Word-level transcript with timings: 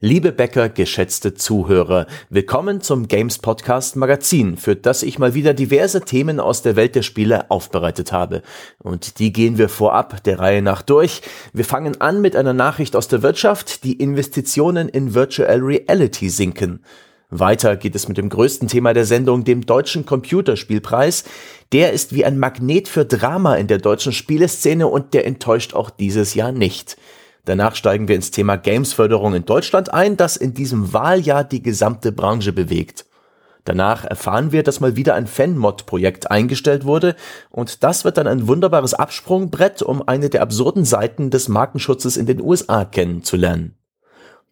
Liebe 0.00 0.30
Bäcker, 0.30 0.68
geschätzte 0.68 1.34
Zuhörer, 1.34 2.06
willkommen 2.30 2.80
zum 2.80 3.08
Games 3.08 3.38
Podcast 3.38 3.96
Magazin, 3.96 4.56
für 4.56 4.76
das 4.76 5.02
ich 5.02 5.18
mal 5.18 5.34
wieder 5.34 5.54
diverse 5.54 6.02
Themen 6.02 6.38
aus 6.38 6.62
der 6.62 6.76
Welt 6.76 6.94
der 6.94 7.02
Spiele 7.02 7.50
aufbereitet 7.50 8.12
habe. 8.12 8.42
Und 8.78 9.18
die 9.18 9.32
gehen 9.32 9.58
wir 9.58 9.68
vorab 9.68 10.22
der 10.22 10.38
Reihe 10.38 10.62
nach 10.62 10.82
durch. 10.82 11.22
Wir 11.52 11.64
fangen 11.64 12.00
an 12.00 12.20
mit 12.20 12.36
einer 12.36 12.52
Nachricht 12.52 12.94
aus 12.94 13.08
der 13.08 13.24
Wirtschaft, 13.24 13.82
die 13.82 13.94
Investitionen 13.94 14.88
in 14.88 15.14
Virtual 15.14 15.58
Reality 15.58 16.30
sinken. 16.30 16.84
Weiter 17.30 17.76
geht 17.76 17.96
es 17.96 18.06
mit 18.06 18.18
dem 18.18 18.28
größten 18.28 18.68
Thema 18.68 18.94
der 18.94 19.04
Sendung, 19.04 19.42
dem 19.42 19.66
Deutschen 19.66 20.06
Computerspielpreis. 20.06 21.24
Der 21.72 21.92
ist 21.92 22.14
wie 22.14 22.24
ein 22.24 22.38
Magnet 22.38 22.86
für 22.86 23.04
Drama 23.04 23.56
in 23.56 23.66
der 23.66 23.78
deutschen 23.78 24.12
Spieleszene 24.12 24.86
und 24.86 25.12
der 25.12 25.26
enttäuscht 25.26 25.74
auch 25.74 25.90
dieses 25.90 26.34
Jahr 26.34 26.52
nicht. 26.52 26.96
Danach 27.48 27.76
steigen 27.76 28.08
wir 28.08 28.14
ins 28.14 28.30
Thema 28.30 28.56
Gamesförderung 28.56 29.32
in 29.32 29.46
Deutschland 29.46 29.90
ein, 29.90 30.18
das 30.18 30.36
in 30.36 30.52
diesem 30.52 30.92
Wahljahr 30.92 31.44
die 31.44 31.62
gesamte 31.62 32.12
Branche 32.12 32.52
bewegt. 32.52 33.06
Danach 33.64 34.04
erfahren 34.04 34.52
wir, 34.52 34.62
dass 34.62 34.80
mal 34.80 34.96
wieder 34.96 35.14
ein 35.14 35.26
Fanmod-Projekt 35.26 36.30
eingestellt 36.30 36.84
wurde 36.84 37.16
und 37.48 37.82
das 37.82 38.04
wird 38.04 38.18
dann 38.18 38.26
ein 38.26 38.48
wunderbares 38.48 38.92
Absprungbrett, 38.92 39.80
um 39.80 40.06
eine 40.06 40.28
der 40.28 40.42
absurden 40.42 40.84
Seiten 40.84 41.30
des 41.30 41.48
Markenschutzes 41.48 42.18
in 42.18 42.26
den 42.26 42.42
USA 42.42 42.84
kennenzulernen. 42.84 43.78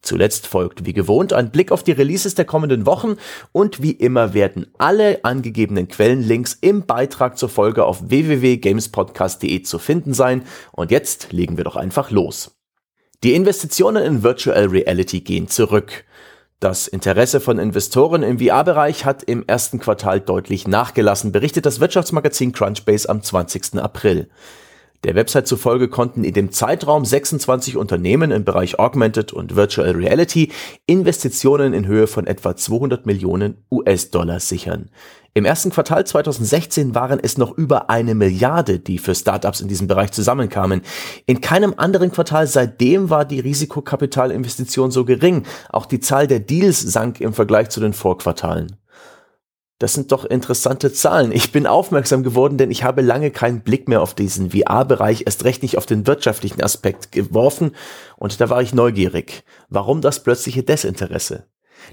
Zuletzt 0.00 0.46
folgt 0.46 0.86
wie 0.86 0.94
gewohnt 0.94 1.34
ein 1.34 1.50
Blick 1.50 1.72
auf 1.72 1.82
die 1.82 1.92
Releases 1.92 2.34
der 2.34 2.46
kommenden 2.46 2.86
Wochen 2.86 3.16
und 3.52 3.82
wie 3.82 3.90
immer 3.90 4.32
werden 4.32 4.68
alle 4.78 5.22
angegebenen 5.22 5.88
Quellenlinks 5.88 6.54
im 6.62 6.86
Beitrag 6.86 7.36
zur 7.36 7.50
Folge 7.50 7.84
auf 7.84 8.08
www.gamespodcast.de 8.08 9.64
zu 9.64 9.78
finden 9.78 10.14
sein 10.14 10.44
und 10.72 10.90
jetzt 10.90 11.30
legen 11.32 11.58
wir 11.58 11.64
doch 11.64 11.76
einfach 11.76 12.10
los. 12.10 12.55
Die 13.26 13.34
Investitionen 13.34 14.04
in 14.04 14.22
Virtual 14.22 14.66
Reality 14.66 15.20
gehen 15.20 15.48
zurück. 15.48 16.04
Das 16.60 16.86
Interesse 16.86 17.40
von 17.40 17.58
Investoren 17.58 18.22
im 18.22 18.38
VR-Bereich 18.38 19.04
hat 19.04 19.24
im 19.24 19.42
ersten 19.48 19.80
Quartal 19.80 20.20
deutlich 20.20 20.68
nachgelassen, 20.68 21.32
berichtet 21.32 21.66
das 21.66 21.80
Wirtschaftsmagazin 21.80 22.52
Crunchbase 22.52 23.08
am 23.08 23.24
20. 23.24 23.80
April. 23.80 24.28
Der 25.02 25.16
Website 25.16 25.48
zufolge 25.48 25.88
konnten 25.88 26.22
in 26.22 26.34
dem 26.34 26.52
Zeitraum 26.52 27.04
26 27.04 27.76
Unternehmen 27.76 28.30
im 28.30 28.44
Bereich 28.44 28.78
Augmented 28.78 29.32
und 29.32 29.56
Virtual 29.56 29.90
Reality 29.90 30.52
Investitionen 30.86 31.74
in 31.74 31.88
Höhe 31.88 32.06
von 32.06 32.28
etwa 32.28 32.54
200 32.54 33.06
Millionen 33.06 33.56
US-Dollar 33.72 34.38
sichern. 34.38 34.88
Im 35.36 35.44
ersten 35.44 35.68
Quartal 35.68 36.06
2016 36.06 36.94
waren 36.94 37.20
es 37.22 37.36
noch 37.36 37.58
über 37.58 37.90
eine 37.90 38.14
Milliarde, 38.14 38.78
die 38.78 38.96
für 38.96 39.14
Startups 39.14 39.60
in 39.60 39.68
diesem 39.68 39.86
Bereich 39.86 40.10
zusammenkamen. 40.12 40.80
In 41.26 41.42
keinem 41.42 41.74
anderen 41.76 42.10
Quartal 42.10 42.46
seitdem 42.46 43.10
war 43.10 43.26
die 43.26 43.40
Risikokapitalinvestition 43.40 44.90
so 44.90 45.04
gering. 45.04 45.42
Auch 45.68 45.84
die 45.84 46.00
Zahl 46.00 46.26
der 46.26 46.40
Deals 46.40 46.80
sank 46.80 47.20
im 47.20 47.34
Vergleich 47.34 47.68
zu 47.68 47.80
den 47.80 47.92
Vorquartalen. 47.92 48.78
Das 49.78 49.92
sind 49.92 50.10
doch 50.10 50.24
interessante 50.24 50.90
Zahlen. 50.90 51.32
Ich 51.32 51.52
bin 51.52 51.66
aufmerksam 51.66 52.22
geworden, 52.22 52.56
denn 52.56 52.70
ich 52.70 52.82
habe 52.82 53.02
lange 53.02 53.30
keinen 53.30 53.60
Blick 53.60 53.88
mehr 53.88 54.00
auf 54.00 54.14
diesen 54.14 54.52
VR-Bereich, 54.52 55.24
erst 55.26 55.44
recht 55.44 55.60
nicht 55.60 55.76
auf 55.76 55.84
den 55.84 56.06
wirtschaftlichen 56.06 56.62
Aspekt 56.62 57.12
geworfen 57.12 57.72
und 58.16 58.40
da 58.40 58.48
war 58.48 58.62
ich 58.62 58.72
neugierig. 58.72 59.44
Warum 59.68 60.00
das 60.00 60.22
plötzliche 60.22 60.62
Desinteresse? 60.62 61.44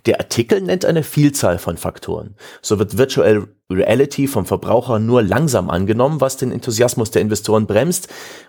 Der 0.05 0.19
Artikel 0.19 0.61
nennt 0.61 0.85
eine 0.85 1.03
Vielzahl 1.03 1.57
von 1.59 1.77
Faktoren. 1.77 2.35
So 2.61 2.79
wird 2.79 2.97
Virtual 2.97 3.47
Reality 3.71 4.27
vom 4.27 4.45
Verbraucher 4.45 4.99
nur 4.99 5.23
langsam 5.23 5.69
angenommen, 5.69 6.21
was 6.21 6.37
den 6.37 6.51
Enthusiasmus 6.51 7.11
der 7.11 7.21
Investoren 7.21 7.65
bremst. 7.65 8.07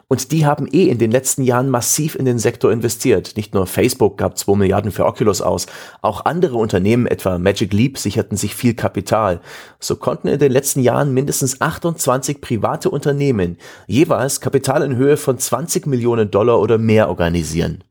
Und 0.09 0.33
die 0.33 0.45
haben 0.45 0.69
eh 0.71 0.89
in 0.89 0.99
den 0.99 1.11
letzten 1.11 1.43
Jahren 1.43 1.71
massiv 1.71 2.15
in 2.15 2.25
den 2.25 2.39
Sektor 2.39 2.71
investiert. 2.71 3.37
Nicht 3.37 3.55
nur 3.55 3.67
Facebook 3.67 4.19
gab 4.19 4.37
2 4.37 4.57
Milliarden 4.57 4.91
für 4.91 5.07
Oculus 5.07 5.41
aus, 5.41 5.67
auch 6.03 6.25
andere 6.27 6.57
Unternehmen, 6.57 7.07
etwa 7.07 7.39
Magic 7.39 7.73
Leap, 7.73 7.97
sicherten 7.97 8.37
sich 8.37 8.55
viel 8.55 8.75
Kapital. 8.75 9.41
So 9.81 9.97
konnten 9.97 10.29
in 10.29 10.39
den 10.39 10.53
letzten 10.53 10.81
Jahren 10.81 11.15
mindestens 11.15 11.61
28 11.61 12.41
private 12.41 12.91
Unternehmen 12.91 13.57
jeweils 13.87 14.41
Kapital 14.41 14.83
in 14.83 14.97
Höhe 14.97 15.17
von 15.17 15.39
20 15.39 15.87
Millionen 15.87 16.31
Dollar 16.31 16.61
oder 16.61 16.77
mehr 16.77 17.09
organisieren. 17.09 17.83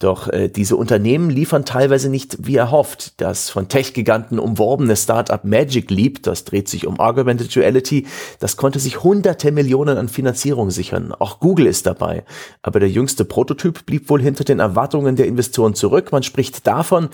Doch 0.00 0.28
äh, 0.28 0.48
diese 0.48 0.76
Unternehmen 0.76 1.28
liefern 1.28 1.64
teilweise 1.64 2.08
nicht 2.08 2.46
wie 2.46 2.54
erhofft. 2.54 3.20
Das 3.20 3.50
von 3.50 3.66
Tech-Giganten 3.66 4.38
umworbene 4.38 4.94
Startup 4.94 5.42
Magic 5.42 5.90
Leap, 5.90 6.22
das 6.22 6.44
dreht 6.44 6.68
sich 6.68 6.86
um 6.86 7.00
Augmented 7.00 7.56
Reality, 7.56 8.06
das 8.38 8.56
konnte 8.56 8.78
sich 8.78 9.02
hunderte 9.02 9.50
Millionen 9.50 9.98
an 9.98 10.08
Finanzierung 10.08 10.70
sichern. 10.70 11.12
Auch 11.12 11.40
Google 11.40 11.66
ist 11.66 11.86
dabei. 11.86 12.24
Aber 12.62 12.78
der 12.78 12.88
jüngste 12.88 13.24
Prototyp 13.24 13.86
blieb 13.86 14.08
wohl 14.08 14.22
hinter 14.22 14.44
den 14.44 14.60
Erwartungen 14.60 15.16
der 15.16 15.26
Investoren 15.26 15.74
zurück. 15.74 16.12
Man 16.12 16.22
spricht 16.22 16.64
davon, 16.68 17.08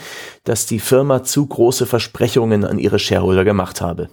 dass 0.45 0.67
die 0.67 0.79
Firma 0.81 1.23
zu 1.23 1.47
große 1.47 1.87
Versprechungen 1.87 2.67
an 2.67 2.79
ihre 2.79 2.99
Shareholder 2.99 3.45
gemacht 3.45 3.81
habe. 3.81 4.11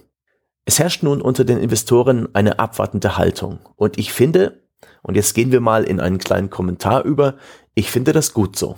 Es 0.64 0.78
herrscht 0.78 1.02
nun 1.02 1.20
unter 1.20 1.44
den 1.44 1.58
Investoren 1.58 2.28
eine 2.34 2.58
abwartende 2.58 3.18
Haltung. 3.18 3.58
Und 3.76 3.98
ich 3.98 4.14
finde, 4.14 4.62
und 5.02 5.16
jetzt 5.16 5.34
gehen 5.34 5.50
wir 5.50 5.60
mal 5.60 5.84
in 5.84 6.00
einen 6.00 6.18
kleinen 6.18 6.50
Kommentar 6.50 7.04
über. 7.04 7.36
Ich 7.74 7.90
finde 7.90 8.12
das 8.12 8.34
gut 8.34 8.56
so. 8.56 8.76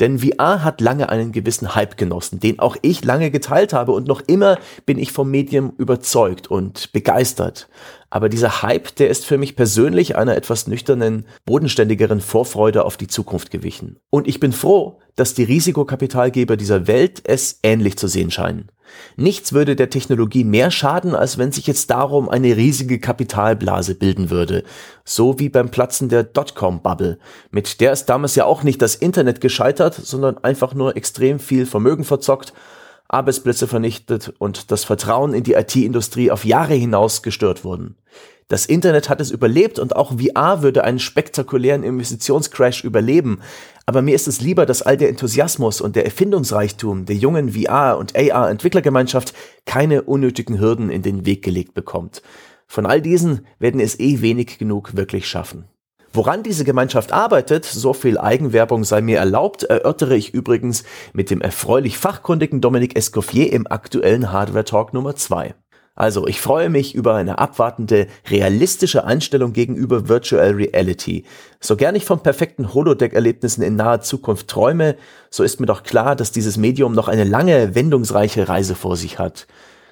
Denn 0.00 0.20
VR 0.20 0.64
hat 0.64 0.80
lange 0.80 1.10
einen 1.10 1.32
gewissen 1.32 1.74
Hype 1.74 1.96
genossen, 1.96 2.40
den 2.40 2.58
auch 2.58 2.76
ich 2.82 3.04
lange 3.04 3.30
geteilt 3.30 3.72
habe 3.72 3.92
und 3.92 4.08
noch 4.08 4.20
immer 4.20 4.58
bin 4.86 4.98
ich 4.98 5.12
vom 5.12 5.30
Medium 5.30 5.74
überzeugt 5.78 6.50
und 6.50 6.92
begeistert. 6.92 7.68
Aber 8.12 8.28
dieser 8.28 8.60
Hype, 8.60 8.94
der 8.96 9.08
ist 9.08 9.24
für 9.24 9.38
mich 9.38 9.56
persönlich 9.56 10.16
einer 10.16 10.36
etwas 10.36 10.66
nüchternen, 10.66 11.24
bodenständigeren 11.46 12.20
Vorfreude 12.20 12.84
auf 12.84 12.98
die 12.98 13.06
Zukunft 13.06 13.50
gewichen. 13.50 13.96
Und 14.10 14.28
ich 14.28 14.38
bin 14.38 14.52
froh, 14.52 14.98
dass 15.16 15.32
die 15.32 15.44
Risikokapitalgeber 15.44 16.58
dieser 16.58 16.86
Welt 16.86 17.22
es 17.24 17.60
ähnlich 17.62 17.96
zu 17.96 18.08
sehen 18.08 18.30
scheinen. 18.30 18.70
Nichts 19.16 19.54
würde 19.54 19.76
der 19.76 19.88
Technologie 19.88 20.44
mehr 20.44 20.70
schaden, 20.70 21.14
als 21.14 21.38
wenn 21.38 21.52
sich 21.52 21.66
jetzt 21.66 21.88
darum 21.88 22.28
eine 22.28 22.54
riesige 22.54 23.00
Kapitalblase 23.00 23.94
bilden 23.94 24.28
würde. 24.28 24.62
So 25.06 25.38
wie 25.38 25.48
beim 25.48 25.70
Platzen 25.70 26.10
der 26.10 26.22
Dotcom-Bubble. 26.22 27.18
Mit 27.50 27.80
der 27.80 27.92
ist 27.92 28.10
damals 28.10 28.34
ja 28.34 28.44
auch 28.44 28.62
nicht 28.62 28.82
das 28.82 28.94
Internet 28.94 29.40
gescheitert, 29.40 29.94
sondern 29.94 30.36
einfach 30.36 30.74
nur 30.74 30.98
extrem 30.98 31.38
viel 31.38 31.64
Vermögen 31.64 32.04
verzockt, 32.04 32.52
Arbeitsplätze 33.08 33.66
vernichtet 33.66 34.32
und 34.38 34.70
das 34.70 34.84
Vertrauen 34.84 35.34
in 35.34 35.44
die 35.44 35.52
IT-Industrie 35.52 36.30
auf 36.30 36.44
Jahre 36.44 36.74
hinaus 36.74 37.22
gestört 37.22 37.64
wurden. 37.64 37.96
Das 38.48 38.66
Internet 38.66 39.08
hat 39.08 39.20
es 39.20 39.30
überlebt 39.30 39.78
und 39.78 39.96
auch 39.96 40.12
VR 40.18 40.62
würde 40.62 40.84
einen 40.84 40.98
spektakulären 40.98 41.84
Investitionscrash 41.84 42.84
überleben. 42.84 43.40
Aber 43.86 44.02
mir 44.02 44.14
ist 44.14 44.28
es 44.28 44.40
lieber, 44.40 44.66
dass 44.66 44.82
all 44.82 44.96
der 44.96 45.08
Enthusiasmus 45.08 45.80
und 45.80 45.96
der 45.96 46.04
Erfindungsreichtum 46.04 47.06
der 47.06 47.16
jungen 47.16 47.54
VR- 47.54 47.96
und 47.96 48.14
AR-Entwicklergemeinschaft 48.14 49.32
keine 49.64 50.02
unnötigen 50.02 50.60
Hürden 50.60 50.90
in 50.90 51.02
den 51.02 51.24
Weg 51.24 51.42
gelegt 51.42 51.74
bekommt. 51.74 52.22
Von 52.66 52.86
all 52.86 53.00
diesen 53.00 53.46
werden 53.58 53.80
es 53.80 53.98
eh 53.98 54.20
wenig 54.20 54.58
genug 54.58 54.96
wirklich 54.96 55.26
schaffen. 55.26 55.64
Woran 56.14 56.42
diese 56.42 56.64
Gemeinschaft 56.64 57.10
arbeitet, 57.10 57.64
so 57.64 57.94
viel 57.94 58.18
Eigenwerbung 58.18 58.84
sei 58.84 59.00
mir 59.00 59.18
erlaubt, 59.18 59.62
erörtere 59.62 60.14
ich 60.14 60.34
übrigens 60.34 60.84
mit 61.14 61.30
dem 61.30 61.40
erfreulich 61.40 61.96
fachkundigen 61.96 62.60
Dominik 62.60 62.96
Escoffier 62.96 63.50
im 63.50 63.66
aktuellen 63.66 64.30
Hardware 64.30 64.66
Talk 64.66 64.92
Nummer 64.92 65.16
2. 65.16 65.54
Also, 65.94 66.26
ich 66.26 66.38
freue 66.40 66.68
mich 66.68 66.94
über 66.94 67.14
eine 67.14 67.38
abwartende, 67.38 68.08
realistische 68.28 69.04
Einstellung 69.04 69.54
gegenüber 69.54 70.08
Virtual 70.08 70.50
Reality. 70.50 71.24
So 71.60 71.76
gern 71.76 71.94
ich 71.94 72.04
von 72.04 72.22
perfekten 72.22 72.74
Holodeck-Erlebnissen 72.74 73.62
in 73.62 73.76
naher 73.76 74.02
Zukunft 74.02 74.48
träume, 74.48 74.96
so 75.30 75.42
ist 75.42 75.60
mir 75.60 75.66
doch 75.66 75.82
klar, 75.82 76.14
dass 76.14 76.30
dieses 76.30 76.58
Medium 76.58 76.94
noch 76.94 77.08
eine 77.08 77.24
lange, 77.24 77.74
wendungsreiche 77.74 78.48
Reise 78.48 78.74
vor 78.74 78.96
sich 78.96 79.18
hat. 79.18 79.46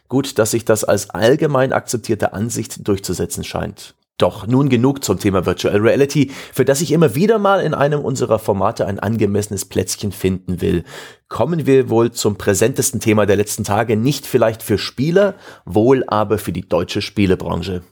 Gut, 0.09 0.39
dass 0.39 0.51
sich 0.51 0.67
das 0.67 0.85
als 0.85 1.09
allgemein 1.11 1.73
akzeptierte 1.73 2.35
Ansicht 2.35 2.87
durchzusetzen 2.87 3.45
scheint. 3.45 3.95
Doch 4.21 4.47
nun 4.47 4.69
genug 4.69 5.03
zum 5.03 5.19
Thema 5.19 5.47
Virtual 5.47 5.79
Reality, 5.79 6.31
für 6.53 6.67
das 6.67 6.83
ich 6.83 6.93
immer 6.93 7.15
wieder 7.15 7.39
mal 7.39 7.63
in 7.63 7.73
einem 7.73 8.01
unserer 8.01 8.39
Formate 8.39 8.87
ein 8.87 8.99
angemessenes 8.99 9.65
Plätzchen 9.65 10.13
finden 10.13 10.61
will. 10.61 10.85
Kommen 11.29 11.65
wir 11.65 11.89
wohl 11.89 12.11
zum 12.11 12.37
präsentesten 12.37 13.01
Thema 13.01 13.25
der 13.25 13.37
letzten 13.37 13.65
Tage, 13.65 13.97
nicht 13.97 14.27
vielleicht 14.27 14.63
für 14.63 14.77
Spieler, 14.77 15.37
wohl 15.65 16.05
aber 16.07 16.37
für 16.37 16.53
die 16.53 16.69
deutsche 16.69 17.01
Spielebranche. 17.01 17.83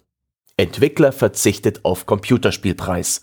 Entwickler 0.59 1.13
verzichtet 1.13 1.87
auf 1.87 2.05
Computerspielpreis. 2.05 3.23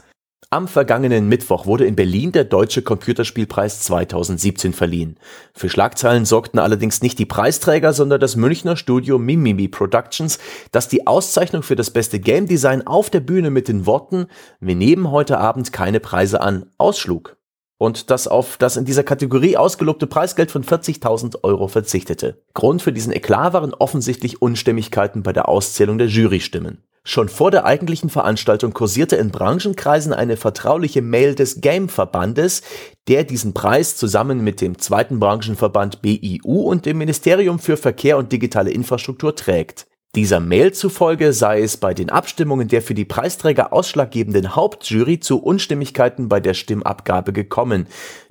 Am 0.55 0.69
vergangenen 0.69 1.27
Mittwoch 1.27 1.65
wurde 1.65 1.85
in 1.85 1.97
Berlin 1.97 2.31
der 2.31 2.45
Deutsche 2.45 2.81
Computerspielpreis 2.81 3.81
2017 3.81 4.71
verliehen. 4.71 5.17
Für 5.53 5.67
Schlagzeilen 5.67 6.23
sorgten 6.23 6.59
allerdings 6.59 7.01
nicht 7.01 7.19
die 7.19 7.25
Preisträger, 7.25 7.91
sondern 7.91 8.21
das 8.21 8.37
Münchner 8.37 8.77
Studio 8.77 9.19
Mimimi 9.19 9.67
Productions, 9.67 10.39
das 10.71 10.87
die 10.87 11.07
Auszeichnung 11.07 11.61
für 11.61 11.75
das 11.75 11.91
beste 11.91 12.21
Game 12.21 12.47
Design 12.47 12.87
auf 12.87 13.09
der 13.09 13.19
Bühne 13.19 13.49
mit 13.49 13.67
den 13.67 13.85
Worten 13.85 14.27
Wir 14.61 14.75
nehmen 14.75 15.11
heute 15.11 15.39
Abend 15.39 15.73
keine 15.73 15.99
Preise 15.99 16.39
an 16.39 16.67
ausschlug 16.77 17.35
und 17.77 18.09
das 18.09 18.29
auf 18.29 18.55
das 18.55 18.77
in 18.77 18.85
dieser 18.85 19.03
Kategorie 19.03 19.57
ausgelobte 19.57 20.07
Preisgeld 20.07 20.51
von 20.51 20.63
40.000 20.63 21.43
Euro 21.43 21.67
verzichtete. 21.67 22.41
Grund 22.53 22.81
für 22.81 22.93
diesen 22.93 23.11
Eklat 23.11 23.51
waren 23.51 23.73
offensichtlich 23.73 24.41
Unstimmigkeiten 24.41 25.21
bei 25.21 25.33
der 25.33 25.49
Auszählung 25.49 25.97
der 25.97 26.07
Jurystimmen. 26.07 26.81
Schon 27.07 27.29
vor 27.29 27.51
der 27.51 27.65
eigentlichen 27.65 28.09
Veranstaltung 28.09 28.73
kursierte 28.73 29.15
in 29.15 29.29
Branchenkreisen 29.29 30.11
eine 30.11 30.37
vertrauliche 30.37 31.03
Mail 31.03 31.35
des 31.35 31.61
Game-Verbandes, 31.61 32.63
der 33.07 33.23
diesen 33.23 33.53
Preis 33.53 33.95
zusammen 33.95 34.43
mit 34.43 34.59
dem 34.59 34.79
zweiten 34.79 35.19
Branchenverband 35.19 36.01
BIU 36.01 36.61
und 36.61 36.87
dem 36.87 36.97
Ministerium 36.97 37.59
für 37.59 37.77
Verkehr 37.77 38.17
und 38.17 38.31
digitale 38.31 38.71
Infrastruktur 38.71 39.35
trägt. 39.35 39.85
Dieser 40.15 40.39
Mail 40.39 40.71
zufolge 40.71 41.31
sei 41.31 41.61
es 41.61 41.77
bei 41.77 41.93
den 41.93 42.09
Abstimmungen 42.09 42.69
der 42.69 42.81
für 42.81 42.95
die 42.95 43.05
Preisträger 43.05 43.71
ausschlaggebenden 43.71 44.55
Hauptjury 44.55 45.19
zu 45.19 45.43
Unstimmigkeiten 45.43 46.27
bei 46.27 46.39
der 46.39 46.55
Stimmabgabe 46.55 47.33
gekommen. 47.33 47.85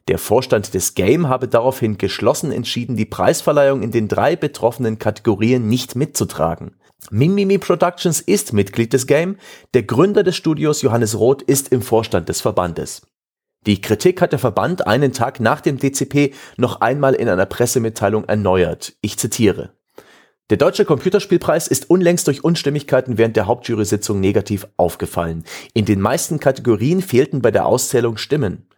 Der 0.09 0.19
Vorstand 0.19 0.75
des 0.75 0.95
Game 0.95 1.29
habe 1.29 1.47
daraufhin 1.47 1.97
geschlossen 1.97 2.51
entschieden, 2.51 2.97
die 2.97 3.05
Preisverleihung 3.05 3.83
in 3.83 3.93
den 3.93 4.09
drei 4.09 4.35
betroffenen 4.35 4.99
Kategorien 4.99 5.69
nicht 5.69 5.95
mitzutragen. 5.95 6.73
Mimimi 7.11 7.59
Productions 7.59 8.21
ist 8.21 8.53
Mitglied 8.53 8.93
des 8.93 9.07
Game, 9.07 9.37
der 9.75 9.83
Gründer 9.83 10.23
des 10.23 10.37
Studios 10.37 10.83
Johannes 10.83 11.19
Roth 11.19 11.43
ist 11.43 11.69
im 11.69 11.83
Vorstand 11.83 12.29
des 12.29 12.41
Verbandes. 12.41 13.03
Die 13.67 13.81
Kritik 13.81 14.21
hat 14.21 14.33
der 14.33 14.39
Verband 14.39 14.87
einen 14.87 15.13
Tag 15.13 15.41
nach 15.41 15.61
dem 15.61 15.79
DCP 15.79 16.35
noch 16.57 16.81
einmal 16.81 17.15
in 17.15 17.29
einer 17.29 17.47
Pressemitteilung 17.47 18.25
erneuert. 18.25 18.95
Ich 19.01 19.19
zitiere. 19.19 19.75
Der 20.51 20.59
Deutsche 20.59 20.85
Computerspielpreis 20.85 21.69
ist 21.69 21.89
unlängst 21.89 22.27
durch 22.27 22.45
Unstimmigkeiten 22.45 23.17
während 23.17 23.37
der 23.37 23.47
Hauptjury-Sitzung 23.47 24.21
negativ 24.21 24.67
aufgefallen. 24.77 25.45
In 25.73 25.87
den 25.87 26.01
meisten 26.01 26.39
Kategorien 26.39 27.01
fehlten 27.01 27.41
bei 27.41 27.51
der 27.51 27.65
Auszählung 27.65 28.19
Stimmen. 28.19 28.69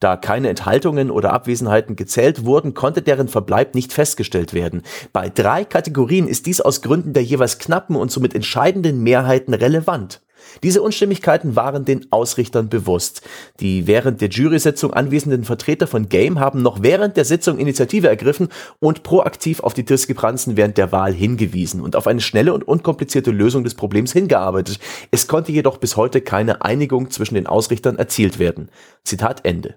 Da 0.00 0.16
keine 0.16 0.48
Enthaltungen 0.48 1.10
oder 1.10 1.32
Abwesenheiten 1.32 1.96
gezählt 1.96 2.44
wurden, 2.44 2.74
konnte 2.74 3.02
deren 3.02 3.26
Verbleib 3.26 3.74
nicht 3.74 3.92
festgestellt 3.92 4.54
werden. 4.54 4.82
Bei 5.12 5.28
drei 5.28 5.64
Kategorien 5.64 6.28
ist 6.28 6.46
dies 6.46 6.60
aus 6.60 6.82
Gründen 6.82 7.12
der 7.12 7.24
jeweils 7.24 7.58
knappen 7.58 7.96
und 7.96 8.12
somit 8.12 8.34
entscheidenden 8.34 9.02
Mehrheiten 9.02 9.54
relevant. 9.54 10.20
Diese 10.62 10.82
Unstimmigkeiten 10.82 11.56
waren 11.56 11.84
den 11.84 12.06
Ausrichtern 12.10 12.68
bewusst. 12.68 13.22
Die 13.60 13.86
während 13.86 14.20
der 14.20 14.28
Jury-Sitzung 14.28 14.92
anwesenden 14.92 15.44
Vertreter 15.44 15.86
von 15.86 16.08
Game 16.08 16.38
haben 16.38 16.62
noch 16.62 16.82
während 16.82 17.16
der 17.16 17.24
Sitzung 17.24 17.58
Initiative 17.58 18.08
ergriffen 18.08 18.48
und 18.80 19.02
proaktiv 19.02 19.60
auf 19.60 19.74
die 19.74 19.84
Diskrepanzen 19.84 20.56
während 20.56 20.78
der 20.78 20.92
Wahl 20.92 21.12
hingewiesen 21.12 21.80
und 21.80 21.96
auf 21.96 22.06
eine 22.06 22.20
schnelle 22.20 22.54
und 22.54 22.66
unkomplizierte 22.66 23.30
Lösung 23.30 23.64
des 23.64 23.74
Problems 23.74 24.12
hingearbeitet. 24.12 24.78
Es 25.10 25.28
konnte 25.28 25.52
jedoch 25.52 25.78
bis 25.78 25.96
heute 25.96 26.20
keine 26.20 26.62
Einigung 26.62 27.10
zwischen 27.10 27.34
den 27.34 27.46
Ausrichtern 27.46 27.98
erzielt 27.98 28.38
werden. 28.38 28.70
Zitat 29.04 29.44
Ende. 29.44 29.76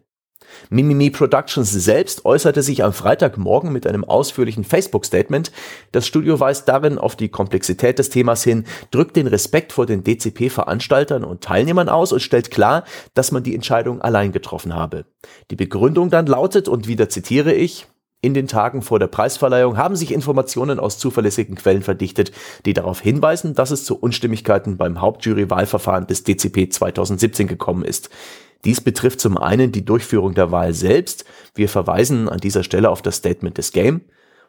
Mimimi 0.69 1.09
Productions 1.09 1.71
selbst 1.71 2.25
äußerte 2.25 2.61
sich 2.61 2.83
am 2.83 2.93
Freitagmorgen 2.93 3.71
mit 3.71 3.87
einem 3.87 4.03
ausführlichen 4.03 4.63
Facebook-Statement. 4.63 5.51
Das 5.91 6.07
Studio 6.07 6.39
weist 6.39 6.67
darin 6.67 6.97
auf 6.97 7.15
die 7.15 7.29
Komplexität 7.29 7.99
des 7.99 8.09
Themas 8.09 8.43
hin, 8.43 8.65
drückt 8.91 9.15
den 9.15 9.27
Respekt 9.27 9.73
vor 9.73 9.85
den 9.85 10.03
DCP-Veranstaltern 10.03 11.23
und 11.23 11.41
Teilnehmern 11.41 11.89
aus 11.89 12.11
und 12.11 12.21
stellt 12.21 12.51
klar, 12.51 12.83
dass 13.13 13.31
man 13.31 13.43
die 13.43 13.55
Entscheidung 13.55 14.01
allein 14.01 14.31
getroffen 14.31 14.75
habe. 14.75 15.05
Die 15.49 15.55
Begründung 15.55 16.09
dann 16.09 16.25
lautet, 16.25 16.67
und 16.67 16.87
wieder 16.87 17.09
zitiere 17.09 17.53
ich, 17.53 17.87
in 18.23 18.35
den 18.35 18.47
Tagen 18.47 18.83
vor 18.83 18.99
der 18.99 19.07
Preisverleihung 19.07 19.77
haben 19.77 19.95
sich 19.95 20.11
Informationen 20.11 20.79
aus 20.79 20.99
zuverlässigen 20.99 21.55
Quellen 21.55 21.81
verdichtet, 21.81 22.31
die 22.65 22.73
darauf 22.73 23.01
hinweisen, 23.01 23.55
dass 23.55 23.71
es 23.71 23.83
zu 23.83 23.97
Unstimmigkeiten 23.97 24.77
beim 24.77 25.01
Hauptjury-Wahlverfahren 25.01 26.05
des 26.05 26.23
DCP 26.23 26.69
2017 26.69 27.47
gekommen 27.47 27.83
ist. 27.83 28.11
Dies 28.65 28.81
betrifft 28.81 29.19
zum 29.19 29.37
einen 29.37 29.71
die 29.71 29.85
Durchführung 29.85 30.33
der 30.33 30.51
Wahl 30.51 30.73
selbst. 30.73 31.25
Wir 31.55 31.69
verweisen 31.69 32.29
an 32.29 32.39
dieser 32.39 32.63
Stelle 32.63 32.89
auf 32.89 33.01
das 33.01 33.17
Statement 33.17 33.57
des 33.57 33.71
Game. 33.71 34.01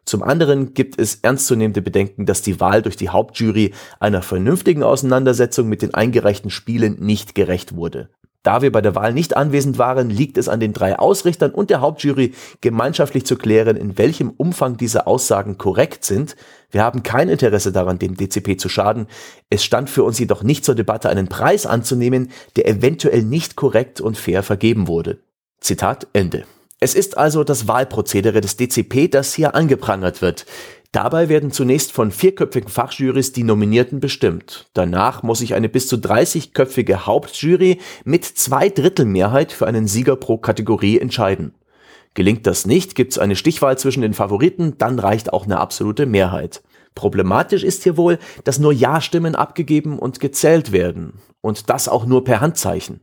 Zum 0.04 0.22
anderen 0.22 0.74
gibt 0.74 0.98
es 0.98 1.16
ernstzunehmende 1.16 1.80
Bedenken, 1.80 2.26
dass 2.26 2.42
die 2.42 2.60
Wahl 2.60 2.82
durch 2.82 2.96
die 2.96 3.08
Hauptjury 3.08 3.72
einer 4.00 4.22
vernünftigen 4.22 4.82
Auseinandersetzung 4.82 5.68
mit 5.68 5.82
den 5.82 5.94
eingereichten 5.94 6.50
Spielen 6.50 6.96
nicht 6.98 7.34
gerecht 7.34 7.76
wurde. 7.76 8.08
Da 8.42 8.60
wir 8.60 8.72
bei 8.72 8.80
der 8.80 8.96
Wahl 8.96 9.12
nicht 9.12 9.36
anwesend 9.36 9.78
waren, 9.78 10.10
liegt 10.10 10.36
es 10.36 10.48
an 10.48 10.58
den 10.58 10.72
drei 10.72 10.98
Ausrichtern 10.98 11.52
und 11.52 11.70
der 11.70 11.80
Hauptjury, 11.80 12.34
gemeinschaftlich 12.60 13.24
zu 13.24 13.36
klären, 13.36 13.76
in 13.76 13.98
welchem 13.98 14.30
Umfang 14.30 14.76
diese 14.76 15.06
Aussagen 15.06 15.58
korrekt 15.58 16.04
sind. 16.04 16.34
Wir 16.72 16.82
haben 16.82 17.02
kein 17.02 17.28
Interesse 17.28 17.70
daran, 17.70 17.98
dem 17.98 18.16
DCP 18.16 18.58
zu 18.58 18.68
schaden. 18.68 19.06
Es 19.50 19.62
stand 19.62 19.90
für 19.90 20.02
uns 20.02 20.18
jedoch 20.18 20.42
nicht 20.42 20.64
zur 20.64 20.74
Debatte, 20.74 21.10
einen 21.10 21.28
Preis 21.28 21.66
anzunehmen, 21.66 22.32
der 22.56 22.66
eventuell 22.66 23.22
nicht 23.22 23.54
korrekt 23.54 24.00
und 24.00 24.18
fair 24.18 24.42
vergeben 24.42 24.88
wurde. 24.88 25.20
Zitat 25.60 26.08
Ende. 26.14 26.44
Es 26.80 26.96
ist 26.96 27.16
also 27.16 27.44
das 27.44 27.68
Wahlprozedere 27.68 28.40
des 28.40 28.56
DCP, 28.56 29.08
das 29.08 29.34
hier 29.34 29.54
angeprangert 29.54 30.20
wird. 30.20 30.46
Dabei 30.90 31.28
werden 31.28 31.52
zunächst 31.52 31.92
von 31.92 32.10
vierköpfigen 32.10 32.68
Fachjurys 32.68 33.32
die 33.32 33.44
Nominierten 33.44 34.00
bestimmt. 34.00 34.66
Danach 34.74 35.22
muss 35.22 35.38
sich 35.38 35.54
eine 35.54 35.68
bis 35.68 35.88
zu 35.88 35.96
30-köpfige 35.96 37.06
Hauptjury 37.06 37.78
mit 38.04 38.24
zwei 38.24 38.68
Drittel 38.68 39.06
Mehrheit 39.06 39.52
für 39.52 39.66
einen 39.66 39.86
Sieger 39.86 40.16
pro 40.16 40.38
Kategorie 40.38 40.98
entscheiden. 40.98 41.54
Gelingt 42.14 42.46
das 42.46 42.66
nicht, 42.66 42.94
gibt's 42.94 43.18
eine 43.18 43.36
Stichwahl 43.36 43.78
zwischen 43.78 44.02
den 44.02 44.14
Favoriten, 44.14 44.74
dann 44.78 44.98
reicht 44.98 45.32
auch 45.32 45.44
eine 45.44 45.58
absolute 45.58 46.06
Mehrheit. 46.06 46.62
Problematisch 46.94 47.64
ist 47.64 47.82
hier 47.84 47.96
wohl, 47.96 48.18
dass 48.44 48.58
nur 48.58 48.72
Ja-Stimmen 48.72 49.34
abgegeben 49.34 49.98
und 49.98 50.20
gezählt 50.20 50.72
werden. 50.72 51.14
Und 51.40 51.70
das 51.70 51.88
auch 51.88 52.04
nur 52.04 52.24
per 52.24 52.40
Handzeichen. 52.40 53.00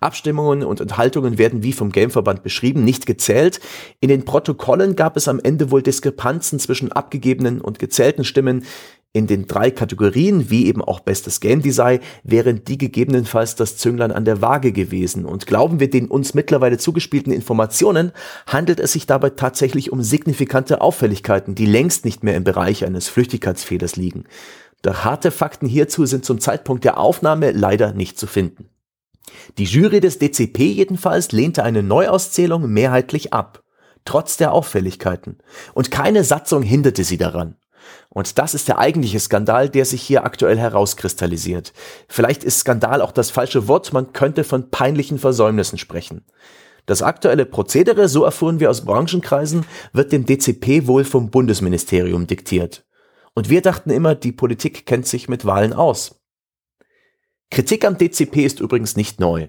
Abstimmungen 0.00 0.64
und 0.64 0.80
Enthaltungen 0.80 1.38
werden 1.38 1.62
wie 1.62 1.72
vom 1.72 1.92
Gameverband 1.92 2.42
beschrieben 2.42 2.84
nicht 2.84 3.06
gezählt. 3.06 3.60
In 4.00 4.08
den 4.08 4.24
Protokollen 4.24 4.96
gab 4.96 5.16
es 5.16 5.28
am 5.28 5.40
Ende 5.42 5.70
wohl 5.70 5.82
Diskrepanzen 5.82 6.58
zwischen 6.58 6.92
abgegebenen 6.92 7.60
und 7.60 7.78
gezählten 7.78 8.24
Stimmen. 8.24 8.64
In 9.14 9.26
den 9.26 9.46
drei 9.46 9.70
Kategorien, 9.70 10.48
wie 10.48 10.66
eben 10.66 10.82
auch 10.82 11.00
bestes 11.00 11.40
Game 11.40 11.60
Design, 11.60 12.00
wären 12.24 12.64
die 12.64 12.78
gegebenenfalls 12.78 13.56
das 13.56 13.76
Zünglein 13.76 14.10
an 14.10 14.24
der 14.24 14.40
Waage 14.40 14.72
gewesen. 14.72 15.26
Und 15.26 15.46
glauben 15.46 15.80
wir 15.80 15.90
den 15.90 16.08
uns 16.08 16.32
mittlerweile 16.32 16.78
zugespielten 16.78 17.30
Informationen, 17.30 18.12
handelt 18.46 18.80
es 18.80 18.92
sich 18.92 19.04
dabei 19.04 19.28
tatsächlich 19.28 19.92
um 19.92 20.02
signifikante 20.02 20.80
Auffälligkeiten, 20.80 21.54
die 21.54 21.66
längst 21.66 22.06
nicht 22.06 22.24
mehr 22.24 22.36
im 22.36 22.44
Bereich 22.44 22.86
eines 22.86 23.08
Flüchtigkeitsfehlers 23.08 23.96
liegen. 23.96 24.24
Doch 24.80 25.04
harte 25.04 25.30
Fakten 25.30 25.66
hierzu 25.66 26.06
sind 26.06 26.24
zum 26.24 26.40
Zeitpunkt 26.40 26.84
der 26.84 26.96
Aufnahme 26.96 27.52
leider 27.52 27.92
nicht 27.92 28.18
zu 28.18 28.26
finden. 28.26 28.70
Die 29.58 29.64
Jury 29.64 30.00
des 30.00 30.20
DCP 30.20 30.58
jedenfalls 30.72 31.32
lehnte 31.32 31.64
eine 31.64 31.82
Neuauszählung 31.82 32.72
mehrheitlich 32.72 33.34
ab, 33.34 33.62
trotz 34.06 34.38
der 34.38 34.52
Auffälligkeiten. 34.52 35.36
Und 35.74 35.90
keine 35.90 36.24
Satzung 36.24 36.62
hinderte 36.62 37.04
sie 37.04 37.18
daran. 37.18 37.56
Und 38.14 38.38
das 38.38 38.52
ist 38.52 38.68
der 38.68 38.78
eigentliche 38.78 39.20
Skandal, 39.20 39.70
der 39.70 39.86
sich 39.86 40.02
hier 40.02 40.24
aktuell 40.24 40.58
herauskristallisiert. 40.58 41.72
Vielleicht 42.08 42.44
ist 42.44 42.60
Skandal 42.60 43.00
auch 43.00 43.12
das 43.12 43.30
falsche 43.30 43.68
Wort, 43.68 43.92
man 43.92 44.12
könnte 44.12 44.44
von 44.44 44.70
peinlichen 44.70 45.18
Versäumnissen 45.18 45.78
sprechen. 45.78 46.24
Das 46.84 47.02
aktuelle 47.02 47.46
Prozedere, 47.46 48.08
so 48.08 48.24
erfuhren 48.24 48.60
wir 48.60 48.68
aus 48.68 48.84
Branchenkreisen, 48.84 49.64
wird 49.92 50.12
dem 50.12 50.26
DCP 50.26 50.86
wohl 50.86 51.04
vom 51.04 51.30
Bundesministerium 51.30 52.26
diktiert. 52.26 52.84
Und 53.34 53.48
wir 53.48 53.62
dachten 53.62 53.90
immer, 53.90 54.14
die 54.14 54.32
Politik 54.32 54.84
kennt 54.84 55.06
sich 55.06 55.28
mit 55.28 55.46
Wahlen 55.46 55.72
aus. 55.72 56.20
Kritik 57.50 57.84
am 57.84 57.96
DCP 57.96 58.44
ist 58.44 58.60
übrigens 58.60 58.96
nicht 58.96 59.20
neu. 59.20 59.48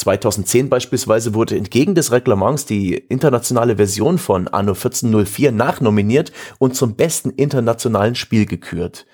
2010 0.00 0.68
beispielsweise 0.68 1.34
wurde 1.34 1.56
entgegen 1.56 1.94
des 1.94 2.10
Reglements 2.10 2.64
die 2.64 2.94
internationale 2.94 3.76
Version 3.76 4.18
von 4.18 4.48
Anno 4.48 4.72
1404 4.72 5.52
nachnominiert 5.52 6.32
und 6.58 6.74
zum 6.74 6.96
besten 6.96 7.30
internationalen 7.30 8.14
Spiel 8.14 8.46
gekürt. 8.46 9.06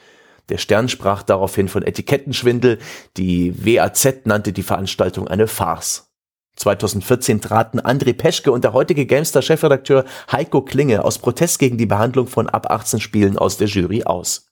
Der 0.49 0.59
Stern 0.59 0.89
sprach 0.89 1.25
daraufhin 1.25 1.69
von 1.69 1.83
Etikettenschwindel, 1.83 2.79
die 3.17 3.53
WAZ 3.67 4.27
nannte 4.27 4.53
die 4.53 4.63
Veranstaltung 4.63 5.27
eine 5.27 5.49
Farce. 5.49 6.13
2014 6.55 7.41
traten 7.41 7.81
André 7.81 8.15
Peschke 8.15 8.53
und 8.53 8.63
der 8.63 8.73
heutige 8.73 9.07
Gamestar-Chefredakteur 9.07 10.05
Heiko 10.31 10.63
Klinge 10.63 11.05
aus 11.05 11.19
Protest 11.19 11.59
gegen 11.59 11.79
die 11.79 11.87
Behandlung 11.87 12.29
von 12.29 12.49
ab 12.49 12.71
18 12.71 13.01
Spielen 13.01 13.37
aus 13.37 13.59
der 13.59 13.67
Jury 13.67 14.05
aus. 14.05 14.47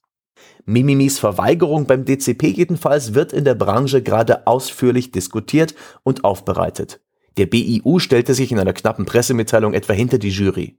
Mimimis 0.66 1.18
Verweigerung 1.18 1.86
beim 1.86 2.04
DCP 2.04 2.44
jedenfalls 2.48 3.14
wird 3.14 3.32
in 3.32 3.44
der 3.44 3.54
Branche 3.54 4.02
gerade 4.02 4.46
ausführlich 4.46 5.10
diskutiert 5.10 5.74
und 6.02 6.24
aufbereitet. 6.24 7.00
Der 7.36 7.46
BIU 7.46 7.98
stellte 7.98 8.34
sich 8.34 8.52
in 8.52 8.58
einer 8.58 8.72
knappen 8.72 9.04
Pressemitteilung 9.04 9.74
etwa 9.74 9.92
hinter 9.92 10.18
die 10.18 10.30
Jury. 10.30 10.78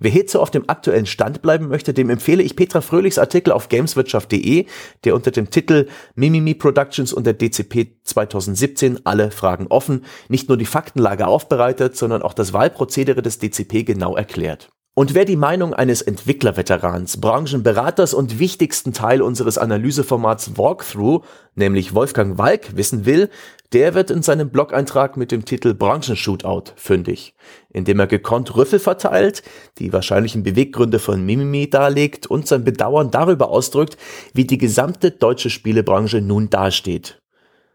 Wer 0.00 0.10
hierzu 0.10 0.40
auf 0.40 0.50
dem 0.50 0.68
aktuellen 0.68 1.06
Stand 1.06 1.42
bleiben 1.42 1.68
möchte, 1.68 1.94
dem 1.94 2.10
empfehle 2.10 2.42
ich 2.42 2.56
Petra 2.56 2.80
Fröhlichs 2.80 3.18
Artikel 3.18 3.52
auf 3.52 3.68
gameswirtschaft.de, 3.68 4.66
der 5.04 5.14
unter 5.14 5.30
dem 5.30 5.50
Titel 5.50 5.88
Mimimi 6.14 6.54
Productions 6.54 7.12
und 7.12 7.26
der 7.26 7.34
DCP 7.34 7.96
2017 8.04 9.06
alle 9.06 9.30
Fragen 9.30 9.66
offen 9.68 10.04
nicht 10.28 10.48
nur 10.48 10.58
die 10.58 10.66
Faktenlage 10.66 11.26
aufbereitet, 11.26 11.96
sondern 11.96 12.22
auch 12.22 12.34
das 12.34 12.52
Wahlprozedere 12.52 13.22
des 13.22 13.38
DCP 13.38 13.84
genau 13.84 14.16
erklärt. 14.16 14.70
Und 14.94 15.14
wer 15.14 15.24
die 15.24 15.36
Meinung 15.36 15.72
eines 15.72 16.02
Entwicklerveterans, 16.02 17.18
Branchenberaters 17.18 18.12
und 18.12 18.38
wichtigsten 18.38 18.92
Teil 18.92 19.22
unseres 19.22 19.56
Analyseformats 19.56 20.58
Walkthrough, 20.58 21.24
nämlich 21.54 21.94
Wolfgang 21.94 22.36
Walk, 22.36 22.76
wissen 22.76 23.06
will, 23.06 23.30
der 23.72 23.94
wird 23.94 24.10
in 24.10 24.20
seinem 24.20 24.50
Blog-Eintrag 24.50 25.16
mit 25.16 25.32
dem 25.32 25.46
Titel 25.46 25.72
Branchenshootout 25.72 26.72
fündig, 26.76 27.34
indem 27.70 28.00
er 28.00 28.06
gekonnt 28.06 28.54
Rüffel 28.54 28.78
verteilt, 28.78 29.42
die 29.78 29.94
wahrscheinlichen 29.94 30.42
Beweggründe 30.42 30.98
von 30.98 31.24
Mimimi 31.24 31.70
darlegt 31.70 32.26
und 32.26 32.46
sein 32.46 32.62
Bedauern 32.62 33.10
darüber 33.10 33.48
ausdrückt, 33.48 33.96
wie 34.34 34.44
die 34.44 34.58
gesamte 34.58 35.10
deutsche 35.10 35.48
Spielebranche 35.48 36.20
nun 36.20 36.50
dasteht. 36.50 37.21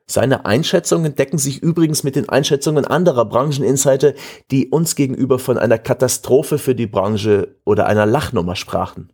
Seine 0.09 0.45
Einschätzungen 0.45 1.15
decken 1.15 1.37
sich 1.37 1.61
übrigens 1.61 2.03
mit 2.03 2.15
den 2.15 2.29
Einschätzungen 2.29 2.85
anderer 2.85 3.25
Brancheninsider, 3.25 4.13
die 4.51 4.69
uns 4.69 4.95
gegenüber 4.95 5.37
von 5.37 5.57
einer 5.57 5.77
Katastrophe 5.77 6.57
für 6.57 6.75
die 6.75 6.87
Branche 6.87 7.55
oder 7.65 7.87
einer 7.87 8.05
Lachnummer 8.05 8.55
sprachen. 8.55 9.11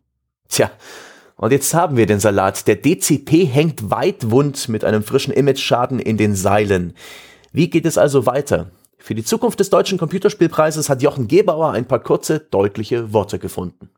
Tja, 0.49 0.69
und 1.35 1.51
jetzt 1.51 1.73
haben 1.73 1.97
wir 1.97 2.05
den 2.05 2.19
Salat. 2.19 2.67
Der 2.67 2.75
DCP 2.75 3.45
hängt 3.45 3.89
weit 3.89 4.29
wund 4.29 4.69
mit 4.69 4.85
einem 4.85 5.01
frischen 5.01 5.33
Image-Schaden 5.33 5.99
in 5.99 6.17
den 6.17 6.35
Seilen. 6.35 6.93
Wie 7.51 7.71
geht 7.71 7.87
es 7.87 7.97
also 7.97 8.27
weiter? 8.27 8.69
Für 8.99 9.15
die 9.15 9.23
Zukunft 9.23 9.59
des 9.59 9.71
deutschen 9.71 9.97
Computerspielpreises 9.97 10.89
hat 10.89 11.01
Jochen 11.01 11.27
Gebauer 11.27 11.71
ein 11.71 11.87
paar 11.87 11.99
kurze, 11.99 12.39
deutliche 12.39 13.13
Worte 13.13 13.39
gefunden. 13.39 13.89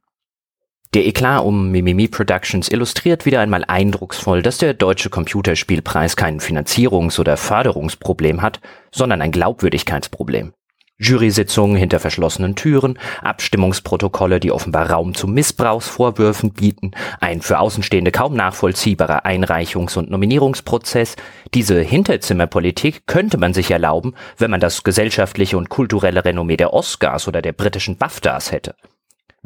Der 0.96 1.06
Eklat 1.06 1.44
um 1.44 1.72
Mimimi 1.72 2.08
Productions 2.08 2.70
illustriert 2.70 3.26
wieder 3.26 3.42
einmal 3.42 3.66
eindrucksvoll, 3.66 4.42
dass 4.42 4.60
der 4.60 4.74
Deutsche 4.74 5.10
Computerspielpreis 5.10 6.16
kein 6.16 6.40
Finanzierungs- 6.40 7.20
oder 7.20 7.36
Förderungsproblem 7.36 8.42
hat, 8.42 8.62
sondern 8.94 9.22
ein 9.22 9.34
Glaubwürdigkeitsproblem. 9.34 10.54
Jury-Sitzungen 10.98 11.76
hinter 11.76 12.00
verschlossenen 12.00 12.56
Türen, 12.56 12.98
Abstimmungsprotokolle, 13.22 14.40
die 14.40 14.54
offenbar 14.54 14.90
Raum 14.90 15.14
zu 15.16 15.28
Missbrauchsvorwürfen 15.28 16.54
bieten, 16.54 16.92
ein 17.20 17.42
für 17.42 17.60
Außenstehende 17.60 18.14
kaum 18.14 18.34
nachvollziehbarer 18.34 19.26
Einreichungs- 19.26 19.98
und 19.98 20.10
Nominierungsprozess. 20.10 21.18
Diese 21.54 21.82
Hinterzimmerpolitik 21.82 23.06
könnte 23.06 23.38
man 23.38 23.54
sich 23.54 23.70
erlauben, 23.70 24.16
wenn 24.38 24.50
man 24.50 24.62
das 24.62 24.86
gesellschaftliche 24.86 25.58
und 25.58 25.68
kulturelle 25.68 26.24
Renommee 26.24 26.56
der 26.56 26.74
Oscars 26.74 27.28
oder 27.28 27.42
der 27.42 27.52
britischen 27.52 27.98
BAFTAs 27.98 28.54
hätte. 28.54 28.76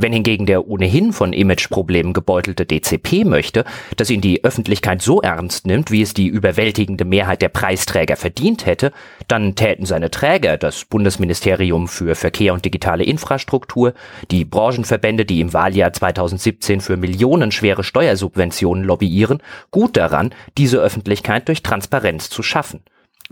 Wenn 0.01 0.13
hingegen 0.13 0.46
der 0.46 0.65
ohnehin 0.65 1.12
von 1.12 1.34
Imageproblemen 1.34 2.13
gebeutelte 2.13 2.65
DCP 2.65 3.25
möchte, 3.25 3.65
dass 3.98 4.10
ihn 4.10 4.22
die 4.22 4.46
Öffentlichkeit 4.46 5.01
so 5.01 5.22
ernst 5.22 5.68
nimmt, 5.68 5.91
wie 5.91 6.01
es 6.01 6.13
die 6.13 6.27
überwältigende 6.27 7.03
Mehrheit 7.03 7.41
der 7.41 7.50
Preisträger 7.50 8.15
verdient 8.15 8.65
hätte, 8.65 8.94
dann 9.27 9.56
täten 9.56 9.86
seine 9.86 10.10
Träger, 10.10 10.56
das 10.56 10.86
Bundesministerium 10.86 11.89
für 11.89 12.15
Verkehr 12.15 12.53
und 12.53 12.63
digitale 12.63 13.03
Infrastruktur, 13.03 13.94
die 14.32 14.46
Branchenverbände, 14.46 15.25
die 15.25 15.41
im 15.41 15.51
Wahljahr 15.51 15.91
2017 15.91 16.79
für 16.79 16.96
millionenschwere 16.96 17.84
Steuersubventionen 17.84 18.86
lobbyieren, 18.86 19.44
gut 19.70 19.98
daran, 19.98 20.34
diese 20.58 20.77
Öffentlichkeit 20.77 21.50
durch 21.50 21.62
Transparenz 21.62 22.29
zu 22.29 22.41
schaffen. 22.41 22.79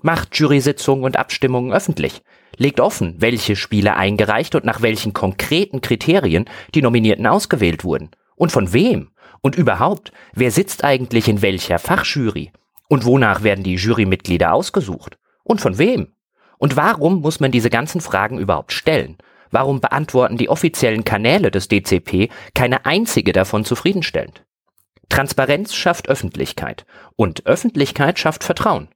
Macht 0.02 0.38
Jury-Sitzungen 0.38 1.04
und 1.04 1.18
Abstimmungen 1.18 1.74
öffentlich 1.74 2.22
legt 2.58 2.80
offen, 2.80 3.16
welche 3.20 3.56
Spiele 3.56 3.96
eingereicht 3.96 4.56
und 4.56 4.66
nach 4.66 4.82
welchen 4.82 5.14
konkreten 5.14 5.82
Kriterien 5.82 6.46
die 6.74 6.82
Nominierten 6.82 7.28
ausgewählt 7.28 7.84
wurden. 7.84 8.12
Und 8.36 8.52
von 8.52 8.74
wem? 8.74 9.12
Und 9.42 9.56
überhaupt, 9.56 10.12
wer 10.34 10.52
sitzt 10.52 10.84
eigentlich 10.84 11.28
in 11.28 11.42
welcher 11.42 11.80
Fachjury? 11.80 12.52
Und 12.90 13.06
wonach 13.06 13.44
werden 13.44 13.64
die 13.64 13.76
Jurymitglieder 13.76 14.54
ausgesucht? 14.54 15.18
Und 15.44 15.62
von 15.62 15.78
wem? 15.78 16.14
Und 16.58 16.76
warum 16.76 17.22
muss 17.22 17.40
man 17.40 17.52
diese 17.52 17.70
ganzen 17.70 18.02
Fragen 18.02 18.40
überhaupt 18.40 18.72
stellen? 18.72 19.18
Warum 19.52 19.80
beantworten 19.80 20.38
die 20.38 20.50
offiziellen 20.50 21.04
Kanäle 21.04 21.52
des 21.52 21.68
DCP 21.68 22.30
keine 22.54 22.86
einzige 22.86 23.32
davon 23.32 23.64
zufriedenstellend? 23.64 24.44
Transparenz 25.10 25.74
schafft 25.74 26.10
Öffentlichkeit 26.10 26.86
und 27.16 27.46
Öffentlichkeit 27.46 28.20
schafft 28.20 28.44
Vertrauen. 28.44 28.90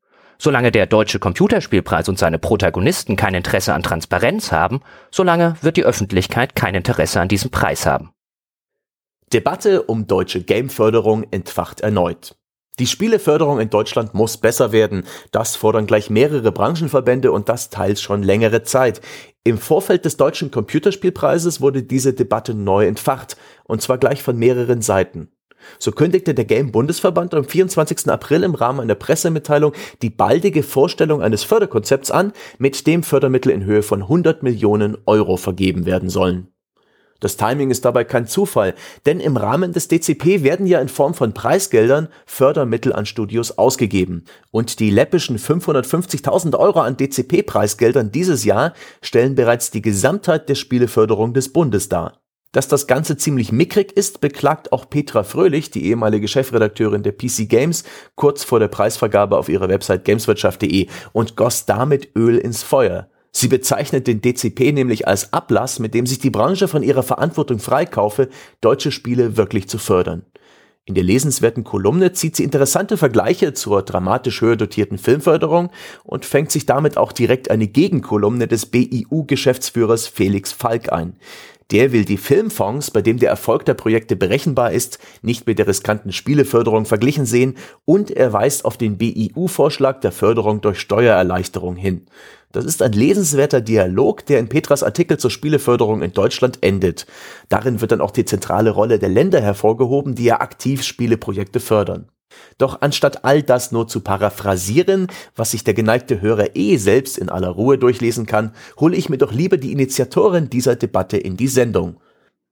Solange 0.44 0.72
der 0.72 0.88
Deutsche 0.88 1.20
Computerspielpreis 1.20 2.10
und 2.10 2.18
seine 2.18 2.40
Protagonisten 2.40 3.16
kein 3.16 3.36
Interesse 3.36 3.76
an 3.76 3.84
Transparenz 3.84 4.52
haben, 4.52 4.82
solange 5.12 5.56
wird 5.62 5.78
die 5.78 5.84
Öffentlichkeit 5.84 6.56
kein 6.56 6.74
Interesse 6.74 7.22
an 7.22 7.28
diesem 7.28 7.52
Preis 7.52 7.86
haben. 7.86 8.10
Debatte 9.32 9.84
um 9.84 10.08
deutsche 10.08 10.42
Gameförderung 10.42 11.28
entfacht 11.30 11.82
erneut. 11.82 12.38
Die 12.80 12.88
Spieleförderung 12.88 13.60
in 13.60 13.70
Deutschland 13.70 14.16
muss 14.16 14.38
besser 14.38 14.72
werden. 14.72 15.04
Das 15.32 15.56
fordern 15.56 15.86
gleich 15.86 16.10
mehrere 16.10 16.52
Branchenverbände 16.52 17.32
und 17.32 17.48
das 17.48 17.70
teils 17.70 18.02
schon 18.02 18.24
längere 18.24 18.64
Zeit. 18.64 19.00
Im 19.44 19.60
Vorfeld 19.60 20.06
des 20.06 20.18
Deutschen 20.18 20.50
Computerspielpreises 20.50 21.62
wurde 21.62 21.84
diese 21.84 22.16
Debatte 22.16 22.56
neu 22.56 22.88
entfacht, 22.88 23.38
und 23.66 23.84
zwar 23.84 24.00
gleich 24.00 24.24
von 24.24 24.38
mehreren 24.38 24.82
Seiten. 24.82 25.30
So 25.80 25.92
kündigte 25.92 26.34
der 26.34 26.46
Game-Bundesverband 26.46 27.34
am 27.34 27.46
24. 27.46 28.10
April 28.10 28.44
im 28.44 28.56
Rahmen 28.56 28.80
einer 28.80 28.96
Pressemitteilung 28.96 29.74
die 30.02 30.10
baldige 30.10 30.64
Vorstellung 30.64 31.22
eines 31.22 31.44
Förderkonzepts 31.44 32.12
an, 32.12 32.34
mit 32.58 32.88
dem 32.88 33.04
Fördermittel 33.04 33.52
in 33.52 33.66
Höhe 33.66 33.84
von 33.84 34.04
100 34.04 34.44
Millionen 34.44 34.98
Euro 35.06 35.38
vergeben 35.38 35.86
werden 35.86 36.10
sollen. 36.10 36.48
Das 37.22 37.38
Timing 37.38 37.70
ist 37.70 37.86
dabei 37.86 38.04
kein 38.04 38.26
Zufall, 38.26 38.74
denn 39.06 39.20
im 39.20 39.38
Rahmen 39.38 39.74
des 39.74 39.88
DCP 39.88 40.44
werden 40.44 40.66
ja 40.66 40.82
in 40.82 40.90
Form 40.90 41.14
von 41.14 41.34
Preisgeldern 41.34 42.08
Fördermittel 42.26 42.92
an 42.92 43.06
Studios 43.06 43.60
ausgegeben. 43.60 44.26
Und 44.50 44.80
die 44.80 44.90
läppischen 44.90 45.38
550.000 45.38 46.58
Euro 46.58 46.82
an 46.82 46.98
DCP-Preisgeldern 46.98 48.12
dieses 48.12 48.44
Jahr 48.44 48.74
stellen 49.04 49.36
bereits 49.36 49.70
die 49.70 49.84
Gesamtheit 49.84 50.50
der 50.50 50.56
Spieleförderung 50.56 51.36
des 51.36 51.54
Bundes 51.54 51.90
dar. 51.90 52.22
Dass 52.52 52.68
das 52.68 52.86
Ganze 52.86 53.16
ziemlich 53.16 53.54
mickrig 53.54 53.94
ist, 53.94 54.20
beklagt 54.20 54.74
auch 54.74 54.90
Petra 54.90 55.24
Fröhlich, 55.24 55.72
die 55.72 55.86
ehemalige 55.86 56.28
Chefredakteurin 56.28 57.02
der 57.02 57.14
PC 57.14 57.48
Games, 57.48 57.86
kurz 58.16 58.44
vor 58.44 58.60
der 58.60 58.68
Preisvergabe 58.68 59.38
auf 59.38 59.48
ihrer 59.48 59.70
Website 59.70 60.04
gameswirtschaft.de 60.04 60.88
und 61.14 61.38
goss 61.38 61.66
damit 61.66 62.10
Öl 62.16 62.38
ins 62.38 62.62
Feuer. 62.62 63.08
Sie 63.32 63.48
bezeichnet 63.48 64.08
den 64.08 64.20
DCP 64.20 64.74
nämlich 64.74 65.08
als 65.08 65.32
Ablass, 65.32 65.80
mit 65.80 65.94
dem 65.94 66.06
sich 66.06 66.20
die 66.20 66.30
Branche 66.30 66.68
von 66.68 66.84
ihrer 66.84 67.04
Verantwortung 67.04 67.60
freikaufe, 67.60 68.28
deutsche 68.60 68.92
Spiele 68.92 69.38
wirklich 69.38 69.70
zu 69.70 69.78
fördern. 69.78 70.26
In 70.86 70.96
der 70.96 71.04
lesenswerten 71.04 71.64
Kolumne 71.64 72.12
zieht 72.12 72.36
sie 72.36 72.44
interessante 72.44 72.98
Vergleiche 72.98 73.54
zur 73.54 73.84
dramatisch 73.84 74.42
höher 74.42 74.56
dotierten 74.56 74.98
Filmförderung 74.98 75.70
und 76.04 76.26
fängt 76.26 76.52
sich 76.52 76.66
damit 76.66 76.98
auch 76.98 77.12
direkt 77.12 77.52
eine 77.52 77.68
Gegenkolumne 77.68 78.48
des 78.48 78.66
BIU-Geschäftsführers 78.66 80.08
Felix 80.08 80.52
Falk 80.52 80.92
ein. 80.92 81.16
Der 81.72 81.94
will 81.94 82.04
die 82.04 82.18
Filmfonds, 82.18 82.92
bei 82.92 83.02
dem 83.02 83.18
der 83.18 83.30
Erfolg 83.30 83.64
der 83.66 83.76
Projekte 83.76 84.18
berechenbar 84.18 84.74
ist, 84.74 85.00
nicht 85.22 85.48
mit 85.48 85.58
der 85.58 85.68
riskanten 85.68 86.12
Spieleförderung 86.12 86.86
verglichen 86.86 87.26
sehen 87.26 87.56
und 87.86 88.12
er 88.12 88.34
weist 88.34 88.66
auf 88.66 88.76
den 88.76 88.98
BIU-Vorschlag 88.98 90.02
der 90.02 90.12
Förderung 90.12 90.60
durch 90.60 90.80
Steuererleichterung 90.80 91.78
hin. 91.78 92.08
Das 92.52 92.66
ist 92.66 92.82
ein 92.82 92.92
lesenswerter 92.92 93.62
Dialog, 93.62 94.26
der 94.26 94.40
in 94.40 94.50
Petras 94.50 94.84
Artikel 94.84 95.18
zur 95.18 95.32
Spieleförderung 95.32 96.02
in 96.02 96.12
Deutschland 96.12 96.58
endet. 96.62 97.08
Darin 97.48 97.80
wird 97.80 97.94
dann 97.94 98.02
auch 98.02 98.12
die 98.12 98.26
zentrale 98.26 98.72
Rolle 98.72 99.00
der 99.00 99.08
Länder 99.08 99.40
hervorgehoben, 99.40 100.16
die 100.16 100.26
ja 100.26 100.42
aktiv 100.42 100.84
Spieleprojekte 100.84 101.62
fördern. 101.62 102.11
Doch 102.58 102.82
anstatt 102.82 103.24
all 103.26 103.44
das 103.44 103.72
nur 103.72 103.88
zu 103.88 104.02
paraphrasieren, 104.02 105.08
was 105.36 105.52
sich 105.52 105.64
der 105.64 105.74
geneigte 105.74 106.22
Hörer 106.22 106.56
eh 106.56 106.78
selbst 106.78 107.18
in 107.18 107.30
aller 107.30 107.50
Ruhe 107.50 107.78
durchlesen 107.78 108.26
kann, 108.26 108.54
hole 108.80 108.96
ich 108.96 109.10
mir 109.10 109.18
doch 109.18 109.32
lieber 109.32 109.58
die 109.58 109.72
Initiatorin 109.72 110.50
dieser 110.50 110.76
Debatte 110.76 111.18
in 111.18 111.38
die 111.38 111.48
Sendung. 111.48 112.00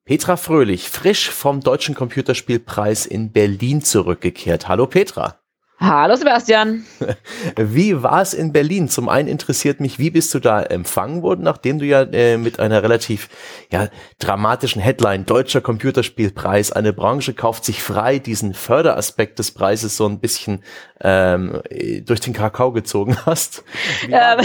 Petra 0.06 0.38
Fröhlich, 0.38 0.90
frisch 0.90 1.30
vom 1.30 1.62
Deutschen 1.62 1.94
Computerspielpreis 1.94 3.06
in 3.06 3.32
Berlin 3.32 3.84
zurückgekehrt. 3.84 4.68
Hallo 4.68 4.88
Petra. 4.88 5.40
Hallo 5.82 6.14
Sebastian. 6.18 6.86
Wie 7.56 8.04
war 8.04 8.22
es 8.22 8.34
in 8.34 8.52
Berlin? 8.52 8.90
Zum 8.90 9.08
einen 9.08 9.30
interessiert 9.30 9.80
mich, 9.80 9.98
wie 9.98 10.10
bist 10.10 10.34
du 10.34 10.40
da 10.40 10.62
empfangen 10.62 11.22
worden, 11.22 11.44
nachdem 11.44 11.80
du 11.80 11.86
ja 11.86 12.02
äh, 12.02 12.38
mit 12.38 12.60
einer 12.60 12.84
relativ 12.84 13.30
ja, 13.72 13.88
dramatischen 14.20 14.82
Headline 14.82 15.26
Deutscher 15.26 15.62
Computerspielpreis, 15.62 16.74
eine 16.74 16.92
Branche 16.92 17.34
kauft 17.34 17.64
sich 17.64 17.82
frei, 17.82 18.20
diesen 18.20 18.54
Förderaspekt 18.54 19.40
des 19.40 19.52
Preises 19.52 19.96
so 19.96 20.06
ein 20.06 20.20
bisschen 20.20 20.64
ähm, 21.00 21.62
durch 22.06 22.20
den 22.20 22.34
Kakao 22.34 22.74
gezogen 22.74 23.18
hast? 23.26 23.64
Ähm, 24.04 24.40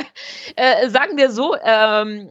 äh, 0.56 0.88
sagen 0.88 1.18
wir 1.18 1.30
so, 1.30 1.54
ähm, 1.62 2.30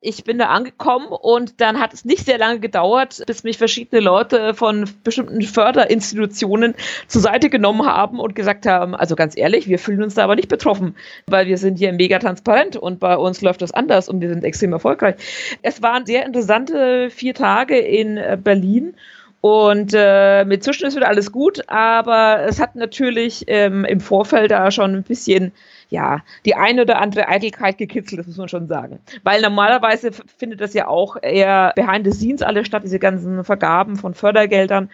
ich 0.00 0.22
bin 0.22 0.38
da 0.38 0.46
angekommen 0.46 1.08
und 1.08 1.60
dann 1.60 1.80
hat 1.80 1.92
es 1.92 2.04
nicht 2.04 2.24
sehr 2.24 2.38
lange 2.38 2.60
gedauert, 2.60 3.22
bis 3.26 3.42
mich 3.42 3.58
verschiedene 3.58 4.00
Leute 4.00 4.54
von 4.54 4.88
bestimmten 5.02 5.42
Förderinstitutionen 5.42 6.74
zur 7.08 7.20
Seite 7.20 7.50
genommen 7.50 7.84
haben 7.84 8.20
und 8.20 8.36
gesagt 8.36 8.66
haben, 8.66 8.94
also 8.94 9.16
ganz 9.16 9.36
ehrlich, 9.36 9.66
wir 9.66 9.80
fühlen 9.80 10.02
uns 10.02 10.14
da 10.14 10.24
aber 10.24 10.36
nicht 10.36 10.48
betroffen, 10.48 10.94
weil 11.26 11.46
wir 11.46 11.58
sind 11.58 11.78
hier 11.78 11.92
mega 11.92 12.20
transparent 12.20 12.76
und 12.76 13.00
bei 13.00 13.16
uns 13.16 13.40
läuft 13.42 13.60
das 13.60 13.72
anders 13.72 14.08
und 14.08 14.20
wir 14.20 14.28
sind 14.28 14.44
extrem 14.44 14.72
erfolgreich. 14.72 15.16
Es 15.62 15.82
waren 15.82 16.06
sehr 16.06 16.24
interessante 16.24 17.10
vier 17.10 17.34
Tage 17.34 17.78
in 17.78 18.18
äh, 18.18 18.38
Berlin 18.40 18.94
und 19.40 19.92
äh, 19.94 20.44
mit 20.44 20.62
Zwischen 20.62 20.86
ist 20.86 20.96
wieder 20.96 21.08
alles 21.08 21.32
gut, 21.32 21.68
aber 21.68 22.44
es 22.46 22.60
hat 22.60 22.74
natürlich 22.76 23.44
ähm, 23.46 23.84
im 23.84 24.00
Vorfeld 24.00 24.50
da 24.50 24.70
schon 24.70 24.94
ein 24.94 25.02
bisschen 25.04 25.52
ja, 25.88 26.22
die 26.44 26.54
eine 26.54 26.82
oder 26.82 27.00
andere 27.00 27.28
Eitelkeit 27.28 27.78
gekitzelt, 27.78 28.20
das 28.20 28.26
muss 28.26 28.36
man 28.36 28.48
schon 28.48 28.68
sagen. 28.68 28.98
Weil 29.22 29.40
normalerweise 29.40 30.10
findet 30.12 30.60
das 30.60 30.74
ja 30.74 30.86
auch 30.86 31.16
eher 31.20 31.72
behind 31.76 32.04
the 32.04 32.12
scenes 32.12 32.42
alles 32.42 32.66
statt, 32.66 32.82
diese 32.84 32.98
ganzen 32.98 33.42
Vergaben 33.44 33.96
von 33.96 34.14
Fördergeldern. 34.14 34.90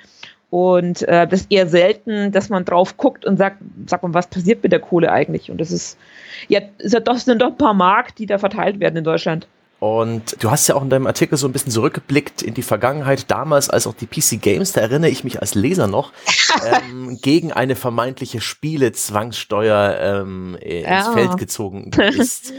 Und 0.50 1.02
äh, 1.08 1.26
das 1.26 1.42
ist 1.42 1.52
eher 1.52 1.66
selten, 1.66 2.30
dass 2.30 2.48
man 2.48 2.64
drauf 2.64 2.96
guckt 2.96 3.24
und 3.24 3.38
sagt, 3.38 3.56
sag 3.86 4.04
mal, 4.04 4.14
was 4.14 4.28
passiert 4.28 4.62
mit 4.62 4.70
der 4.70 4.78
Kohle 4.78 5.10
eigentlich? 5.10 5.50
Und 5.50 5.60
das 5.60 5.72
ist, 5.72 5.98
ja, 6.46 6.60
ist 6.78 6.94
ja 6.94 7.00
doch, 7.00 7.16
sind 7.16 7.42
doch 7.42 7.48
ein 7.48 7.56
paar 7.56 7.74
Mark, 7.74 8.14
die 8.14 8.26
da 8.26 8.38
verteilt 8.38 8.78
werden 8.78 8.96
in 8.96 9.02
Deutschland. 9.04 9.48
Und 9.84 10.42
du 10.42 10.50
hast 10.50 10.66
ja 10.66 10.76
auch 10.76 10.82
in 10.82 10.88
deinem 10.88 11.06
Artikel 11.06 11.36
so 11.36 11.46
ein 11.46 11.52
bisschen 11.52 11.70
zurückgeblickt 11.70 12.40
in 12.40 12.54
die 12.54 12.62
Vergangenheit, 12.62 13.30
damals 13.30 13.68
als 13.68 13.86
auch 13.86 13.92
die 13.92 14.06
PC 14.06 14.40
Games, 14.40 14.72
da 14.72 14.80
erinnere 14.80 15.10
ich 15.10 15.24
mich 15.24 15.42
als 15.42 15.54
Leser 15.54 15.88
noch, 15.88 16.14
ähm, 16.66 17.18
gegen 17.20 17.52
eine 17.52 17.76
vermeintliche 17.76 18.40
Spiele-Zwangssteuer 18.40 19.98
ähm, 20.00 20.56
ins 20.58 20.88
ja. 20.88 21.12
Feld 21.12 21.36
gezogen 21.36 21.90
ist. 22.16 22.54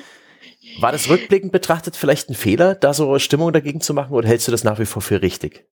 War 0.79 0.91
das 0.91 1.09
rückblickend 1.09 1.51
betrachtet 1.51 1.95
vielleicht 1.95 2.29
ein 2.29 2.35
Fehler, 2.35 2.75
da 2.75 2.93
so 2.93 3.17
Stimmung 3.17 3.51
dagegen 3.51 3.81
zu 3.81 3.95
machen 3.95 4.13
oder 4.13 4.27
hältst 4.27 4.47
du 4.47 4.51
das 4.51 4.63
nach 4.63 4.77
wie 4.77 4.85
vor 4.85 5.01
für 5.01 5.23
richtig? 5.23 5.65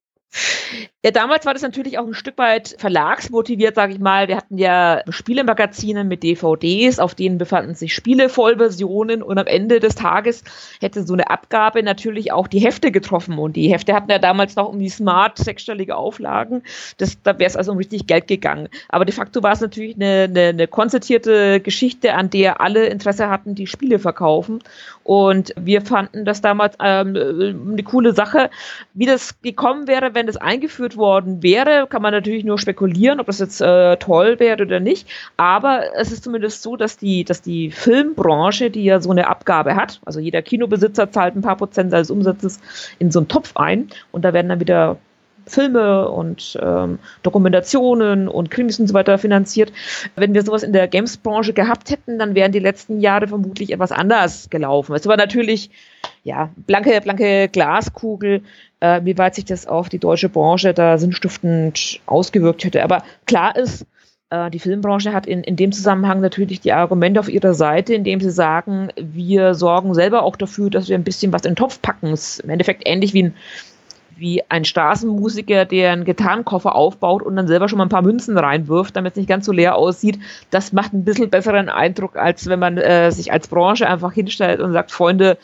Ja, 1.06 1.12
damals 1.12 1.46
war 1.46 1.54
das 1.54 1.62
natürlich 1.62 2.00
auch 2.00 2.08
ein 2.08 2.14
Stück 2.14 2.38
weit 2.38 2.76
verlagsmotiviert, 2.78 3.76
sage 3.76 3.94
ich 3.94 4.00
mal. 4.00 4.30
Wir 4.30 4.38
hatten 4.38 4.58
ja 4.58 5.02
Spielemagazine 5.10 6.06
mit 6.06 6.24
DVDs, 6.24 6.98
auf 7.00 7.14
denen 7.14 7.38
befanden 7.38 7.76
sich 7.76 7.94
Spiele-Vollversionen 7.94 9.22
und 9.22 9.38
am 9.38 9.46
Ende 9.46 9.82
des 9.82 9.96
Tages 9.96 10.46
hätte 10.80 11.04
so 11.04 11.14
eine 11.14 11.30
Abgabe 11.30 11.84
natürlich 11.84 12.32
auch 12.32 12.48
die 12.48 12.60
Hefte 12.60 12.92
getroffen 12.92 13.38
und 13.38 13.58
die 13.58 13.72
Hefte 13.72 13.94
hatten 13.94 14.10
ja 14.10 14.18
damals 14.18 14.56
noch 14.56 14.70
um 14.70 14.80
die 14.80 14.88
smart 14.88 15.38
sechsstellige 15.38 15.98
Auflagen. 15.98 16.64
Das, 16.98 17.22
da 17.22 17.38
wäre 17.38 17.50
es 17.50 17.58
also 17.58 17.74
um 17.74 17.78
richtig 17.78 18.08
Geld 18.08 18.28
gegangen. 18.28 18.70
Aber 18.88 19.04
de 19.04 19.14
facto 19.14 19.44
war 19.44 19.52
es 19.52 19.62
natürlich 19.62 19.96
eine, 19.96 20.24
eine, 20.30 20.48
eine 20.48 20.68
konzertierte 20.68 21.60
Geschichte, 21.60 22.14
an 22.14 22.30
der 22.30 22.62
alle 22.62 22.86
Interesse 22.86 23.30
hatten, 23.30 23.56
die 23.56 23.68
Spiele 23.68 24.00
verkaufen. 24.00 24.60
Und 25.04 25.54
wir 25.58 25.82
fanden 25.82 26.24
das 26.24 26.40
damals 26.40 26.78
ähm, 26.82 27.16
eine 27.74 27.84
coole 27.84 28.14
Sache. 28.14 28.50
Wie 28.94 29.06
das 29.06 29.42
gekommen 29.42 29.88
wäre, 29.88 30.16
wenn 30.16 30.23
das 30.28 30.38
eingeführt 30.38 30.98
worden 30.98 31.44
wäre, 31.44 31.88
kann 31.88 32.02
man 32.02 32.14
natürlich 32.14 32.44
nur 32.44 32.60
spekulieren, 32.60 33.20
ob 33.20 33.28
das 33.28 33.40
jetzt 33.40 33.62
äh, 33.62 33.98
toll 33.98 34.40
wäre 34.40 34.64
oder 34.64 34.80
nicht. 34.80 35.08
Aber 35.38 35.96
es 35.96 36.12
ist 36.12 36.24
zumindest 36.24 36.62
so, 36.62 36.76
dass 36.76 36.98
die, 36.98 37.24
dass 37.24 37.42
die 37.42 37.72
Filmbranche, 37.72 38.70
die 38.70 38.84
ja 38.84 39.00
so 39.00 39.12
eine 39.12 39.28
Abgabe 39.28 39.76
hat, 39.76 40.02
also 40.06 40.20
jeder 40.20 40.42
Kinobesitzer 40.42 41.12
zahlt 41.12 41.36
ein 41.36 41.42
paar 41.42 41.58
Prozent 41.58 41.92
seines 41.92 42.12
Umsatzes 42.12 42.60
in 43.00 43.12
so 43.12 43.20
einen 43.20 43.28
Topf 43.28 43.56
ein 43.56 43.90
und 44.12 44.24
da 44.24 44.34
werden 44.34 44.50
dann 44.50 44.60
wieder 44.60 44.98
Filme 45.46 46.10
und 46.10 46.58
ähm, 46.62 47.00
Dokumentationen 47.22 48.28
und 48.28 48.50
Krimis 48.50 48.80
und 48.80 48.88
so 48.88 48.94
weiter 48.94 49.18
finanziert. 49.18 49.72
Wenn 50.16 50.34
wir 50.34 50.44
sowas 50.44 50.64
in 50.64 50.74
der 50.74 50.88
Games-Branche 50.88 51.54
gehabt 51.54 51.90
hätten, 51.90 52.18
dann 52.20 52.36
wären 52.36 52.52
die 52.52 52.60
letzten 52.60 53.02
Jahre 53.02 53.28
vermutlich 53.28 53.72
etwas 53.72 53.92
anders 53.92 54.50
gelaufen. 54.50 54.96
Es 54.96 55.06
war 55.06 55.18
natürlich, 55.18 55.70
ja, 56.24 56.50
blanke, 56.56 57.00
blanke 57.02 57.50
Glaskugel, 57.50 58.44
äh, 58.84 59.06
wie 59.06 59.18
weit 59.18 59.34
sich 59.34 59.46
das 59.46 59.66
auf 59.66 59.88
die 59.88 59.98
deutsche 59.98 60.28
Branche 60.28 60.74
da 60.74 60.98
sinnstiftend 60.98 62.02
ausgewirkt 62.06 62.66
hätte. 62.66 62.84
Aber 62.84 63.04
klar 63.26 63.56
ist, 63.56 63.86
äh, 64.30 64.52
die 64.52 64.60
Filmbranche 64.60 65.14
hat 65.14 65.26
in, 65.26 65.42
in 65.42 65.56
dem 65.56 65.72
Zusammenhang 65.72 66.20
natürlich 66.20 66.60
die 66.60 66.74
Argumente 66.74 67.22
auf 67.22 67.30
ihrer 67.30 67.54
Seite, 67.54 67.94
indem 67.94 68.20
sie 68.20 68.30
sagen, 68.30 68.90
wir 68.98 69.54
sorgen 69.54 69.94
selber 69.94 70.24
auch 70.24 70.36
dafür, 70.36 70.70
dass 70.70 70.90
wir 70.90 70.98
ein 70.98 71.06
bisschen 71.06 71.32
was 71.32 71.44
in 71.44 71.52
den 71.52 71.56
Topf 71.56 71.82
packen. 71.82 72.08
Ist 72.08 72.42
im 72.42 72.50
Endeffekt 72.50 72.84
ähnlich 72.86 73.14
wie 73.14 73.24
ein 73.24 73.36
wie 74.18 74.42
ein 74.50 74.66
Straßenmusiker, 74.66 75.66
der 75.66 75.92
einen 75.92 76.06
Gitarrenkoffer 76.06 76.76
aufbaut 76.76 77.22
und 77.22 77.36
dann 77.36 77.48
selber 77.48 77.70
schon 77.70 77.78
mal 77.78 77.86
ein 77.86 77.90
paar 77.90 78.02
Münzen 78.02 78.38
reinwirft, 78.38 78.96
damit 78.96 79.14
es 79.14 79.18
nicht 79.18 79.30
ganz 79.30 79.46
so 79.46 79.52
leer 79.52 79.76
aussieht. 79.76 80.20
Das 80.50 80.74
macht 80.74 80.94
ein 80.94 81.04
bisschen 81.04 81.30
besseren 81.30 81.70
Eindruck, 81.70 82.16
als 82.16 82.48
wenn 82.48 82.60
man 82.60 82.78
äh, 82.78 83.12
sich 83.12 83.32
als 83.32 83.48
Branche 83.48 83.88
einfach 83.88 84.14
hinstellt 84.14 84.60
und 84.60 84.74
sagt, 84.74 84.92
Freunde, 84.92 85.38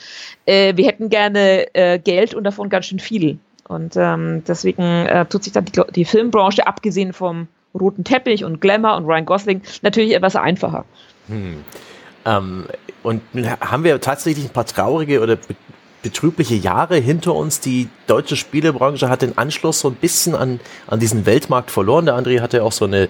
äh, 0.46 0.76
wir 0.76 0.86
hätten 0.86 1.10
gerne 1.10 1.74
äh, 1.74 2.00
Geld 2.00 2.34
und 2.34 2.44
davon 2.44 2.70
ganz 2.70 2.86
schön 2.86 3.00
viel. 3.00 3.40
Und 3.68 3.96
ähm, 3.96 4.44
deswegen 4.48 4.84
äh, 4.84 5.26
tut 5.26 5.44
sich 5.44 5.54
dann 5.54 5.66
die, 5.66 5.82
die 5.96 6.06
Filmbranche, 6.06 6.66
abgesehen 6.66 7.14
vom 7.14 7.48
roten 7.80 8.04
Teppich 8.04 8.44
und 8.44 8.62
Glamour 8.62 8.96
und 8.98 9.06
Ryan 9.06 9.26
Gosling, 9.26 9.62
natürlich 9.84 10.16
etwas 10.16 10.36
einfacher. 10.36 10.86
Hm. 11.28 11.64
Ähm, 12.26 12.66
und 13.04 13.22
haben 13.62 13.84
wir 13.84 14.02
tatsächlich 14.02 14.46
ein 14.46 14.54
paar 14.54 14.66
traurige 14.66 15.22
oder 15.22 15.38
betrübliche 16.02 16.56
Jahre 16.56 16.98
hinter 16.98 17.36
uns. 17.36 17.60
Die 17.60 17.90
deutsche 18.08 18.36
Spielebranche 18.36 19.10
hat 19.10 19.22
den 19.22 19.38
Anschluss 19.38 19.80
so 19.82 19.90
ein 19.90 19.96
bisschen 19.96 20.36
an, 20.36 20.60
an 20.88 21.00
diesen 21.00 21.26
Weltmarkt 21.26 21.72
verloren. 21.72 22.06
Der 22.06 22.16
André 22.16 22.42
hatte 22.42 22.64
auch 22.64 22.72
so 22.72 22.86
eine, 22.86 23.04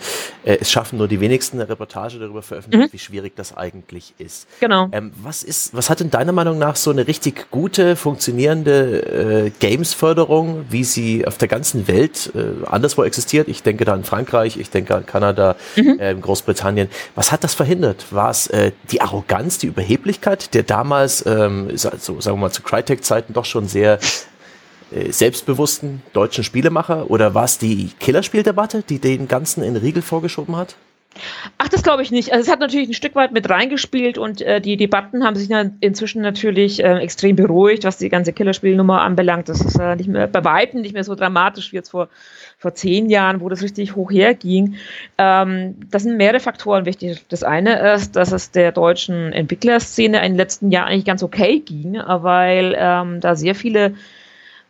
äh, 0.43 0.57
es 0.59 0.71
schaffen 0.71 0.97
nur 0.97 1.07
die 1.07 1.19
wenigsten 1.19 1.59
eine 1.59 1.69
Reportage 1.69 2.19
darüber 2.19 2.41
veröffentlicht, 2.41 2.89
mhm. 2.89 2.93
wie 2.93 2.99
schwierig 2.99 3.35
das 3.35 3.55
eigentlich 3.55 4.13
ist. 4.17 4.47
Genau. 4.59 4.89
Ähm, 4.91 5.11
was 5.21 5.43
ist, 5.43 5.73
was 5.73 5.89
hat 5.89 6.01
in 6.01 6.09
deiner 6.09 6.31
Meinung 6.31 6.57
nach 6.57 6.75
so 6.75 6.91
eine 6.91 7.07
richtig 7.07 7.51
gute, 7.51 7.95
funktionierende 7.95 9.45
äh, 9.45 9.51
Games-Förderung, 9.59 10.65
wie 10.69 10.83
sie 10.83 11.25
auf 11.25 11.37
der 11.37 11.47
ganzen 11.47 11.87
Welt 11.87 12.31
äh, 12.35 12.65
anderswo 12.67 13.03
existiert? 13.03 13.47
Ich 13.47 13.63
denke 13.63 13.85
da 13.85 13.93
an 13.93 14.03
Frankreich, 14.03 14.57
ich 14.57 14.69
denke 14.69 14.95
an 14.95 15.05
Kanada, 15.05 15.55
mhm. 15.75 15.97
äh, 15.99 16.15
Großbritannien. 16.15 16.89
Was 17.15 17.31
hat 17.31 17.43
das 17.43 17.53
verhindert? 17.53 18.05
War 18.11 18.31
es 18.31 18.47
äh, 18.47 18.71
die 18.91 19.01
Arroganz, 19.01 19.59
die 19.59 19.67
Überheblichkeit, 19.67 20.53
der 20.53 20.63
damals, 20.63 21.25
ähm, 21.25 21.69
so, 21.75 22.19
sagen 22.19 22.37
wir 22.37 22.41
mal, 22.41 22.51
zu 22.51 22.61
Cry 22.61 22.78
Crytek-Zeiten 22.79 23.33
doch 23.33 23.45
schon 23.45 23.67
sehr 23.67 23.99
äh, 24.91 25.11
selbstbewussten 25.11 26.01
deutschen 26.13 26.43
Spielemacher? 26.43 27.09
Oder 27.09 27.33
war 27.33 27.45
es 27.45 27.57
die 27.57 27.91
Killerspieldebatte, 27.99 28.83
die 28.87 28.99
den 28.99 29.27
Ganzen 29.27 29.63
in 29.63 29.75
Riegel 29.75 30.01
vorgeschoben 30.01 30.55
hat? 30.55 30.75
Ach, 31.57 31.67
das 31.67 31.83
glaube 31.83 32.03
ich 32.03 32.11
nicht. 32.11 32.31
Also 32.31 32.43
es 32.43 32.51
hat 32.51 32.59
natürlich 32.59 32.87
ein 32.87 32.93
Stück 32.93 33.15
weit 33.15 33.31
mit 33.31 33.49
reingespielt 33.49 34.17
und 34.17 34.41
äh, 34.41 34.61
die 34.61 34.77
Debatten 34.77 35.23
haben 35.23 35.35
sich 35.35 35.49
inzwischen 35.81 36.21
natürlich 36.21 36.83
äh, 36.83 36.99
extrem 36.99 37.35
beruhigt, 37.35 37.83
was 37.83 37.97
die 37.97 38.09
ganze 38.09 38.31
Killerspielnummer 38.31 39.01
anbelangt. 39.01 39.49
Das 39.49 39.61
ist 39.61 39.77
äh, 39.79 39.95
nicht 39.95 40.07
mehr 40.07 40.27
bei 40.27 40.43
weitem 40.43 40.81
nicht 40.81 40.93
mehr 40.93 41.03
so 41.03 41.15
dramatisch 41.15 41.71
wie 41.71 41.77
jetzt 41.77 41.89
vor, 41.89 42.09
vor 42.57 42.73
zehn 42.75 43.09
Jahren, 43.09 43.41
wo 43.41 43.49
das 43.49 43.63
richtig 43.63 43.95
hoch 43.95 44.11
herging. 44.11 44.75
Ähm, 45.17 45.75
das 45.89 46.03
sind 46.03 46.15
mehrere 46.17 46.39
Faktoren 46.39 46.85
wichtig. 46.85 47.25
Das 47.27 47.43
eine 47.43 47.93
ist, 47.93 48.15
dass 48.15 48.31
es 48.31 48.51
der 48.51 48.71
deutschen 48.71 49.33
Entwicklerszene 49.33 50.17
in 50.19 50.33
den 50.33 50.37
letzten 50.37 50.71
Jahren 50.71 50.89
eigentlich 50.89 51.05
ganz 51.05 51.23
okay 51.23 51.59
ging, 51.59 51.95
weil 51.95 52.75
ähm, 52.77 53.19
da 53.19 53.35
sehr 53.35 53.55
viele 53.55 53.95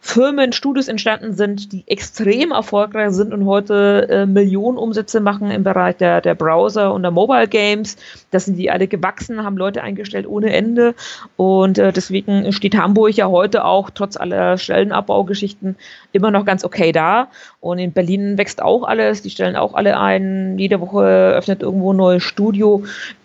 Firmen, 0.01 0.53
Studios 0.53 0.87
entstanden 0.87 1.33
sind, 1.33 1.73
die 1.73 1.83
extrem 1.85 2.51
erfolgreich 2.51 3.11
sind 3.11 3.33
und 3.33 3.45
heute 3.45 4.07
äh, 4.09 4.25
Millionen 4.25 4.77
Umsätze 4.77 5.19
machen 5.19 5.51
im 5.51 5.63
Bereich 5.63 5.97
der, 5.97 6.21
der 6.21 6.35
Browser 6.35 6.93
und 6.93 7.01
der 7.01 7.11
Mobile 7.11 7.47
Games. 7.49 7.97
Das 8.31 8.45
sind 8.45 8.57
die 8.57 8.71
alle 8.71 8.87
gewachsen, 8.87 9.43
haben 9.43 9.57
Leute 9.57 9.83
eingestellt 9.83 10.25
ohne 10.25 10.53
Ende. 10.53 10.95
Und 11.35 11.77
äh, 11.77 11.91
deswegen 11.91 12.51
steht 12.53 12.77
Hamburg 12.77 13.13
ja 13.15 13.27
heute 13.27 13.65
auch 13.65 13.89
trotz 13.89 14.15
aller 14.15 14.57
Stellenabbaugeschichten 14.57 15.75
immer 16.13 16.31
noch 16.31 16.45
ganz 16.45 16.63
okay 16.63 16.93
da. 16.93 17.27
Und 17.59 17.77
in 17.79 17.91
Berlin 17.91 18.37
wächst 18.37 18.61
auch 18.61 18.83
alles, 18.83 19.21
die 19.21 19.29
stellen 19.29 19.57
auch 19.57 19.73
alle 19.73 19.99
ein. 19.99 20.57
Jede 20.57 20.79
Woche 20.79 21.03
öffnet 21.03 21.61
irgendwo 21.61 21.93
ein 21.93 21.97
neues 21.97 22.23
Studio. 22.23 22.83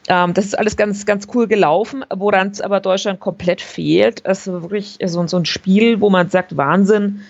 Ähm, 0.09 0.35
das 0.35 0.47
ist 0.47 0.59
alles 0.59 0.77
ganz, 0.77 1.07
ganz 1.07 1.29
cool 1.35 1.47
gelaufen, 1.47 2.05
woran 2.15 2.49
es 2.49 2.61
aber 2.61 2.81
Deutschland 2.81 3.21
komplett 3.21 3.61
fehlt. 3.61 4.23
Es 4.25 4.47
ist 4.47 4.53
wirklich 4.53 4.99
so, 5.05 5.27
so 5.27 5.39
ein 5.39 5.47
Spiel, 5.47 6.01
wo 6.01 6.11
man 6.11 6.29
sagt, 6.29 6.57
Wahnsinn, 6.57 7.23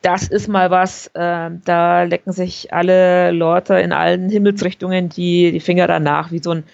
das 0.00 0.28
ist 0.28 0.48
mal 0.48 0.70
was, 0.70 1.08
äh, 1.14 1.50
da 1.64 2.02
lecken 2.02 2.32
sich 2.32 2.72
alle 2.72 3.30
Leute 3.30 3.74
in 3.78 3.92
allen 3.92 4.28
Himmelsrichtungen 4.28 5.08
die, 5.08 5.50
die 5.50 5.60
Finger 5.60 5.86
danach, 5.86 6.30
wie 6.30 6.42
so 6.42 6.50
ein 6.52 6.64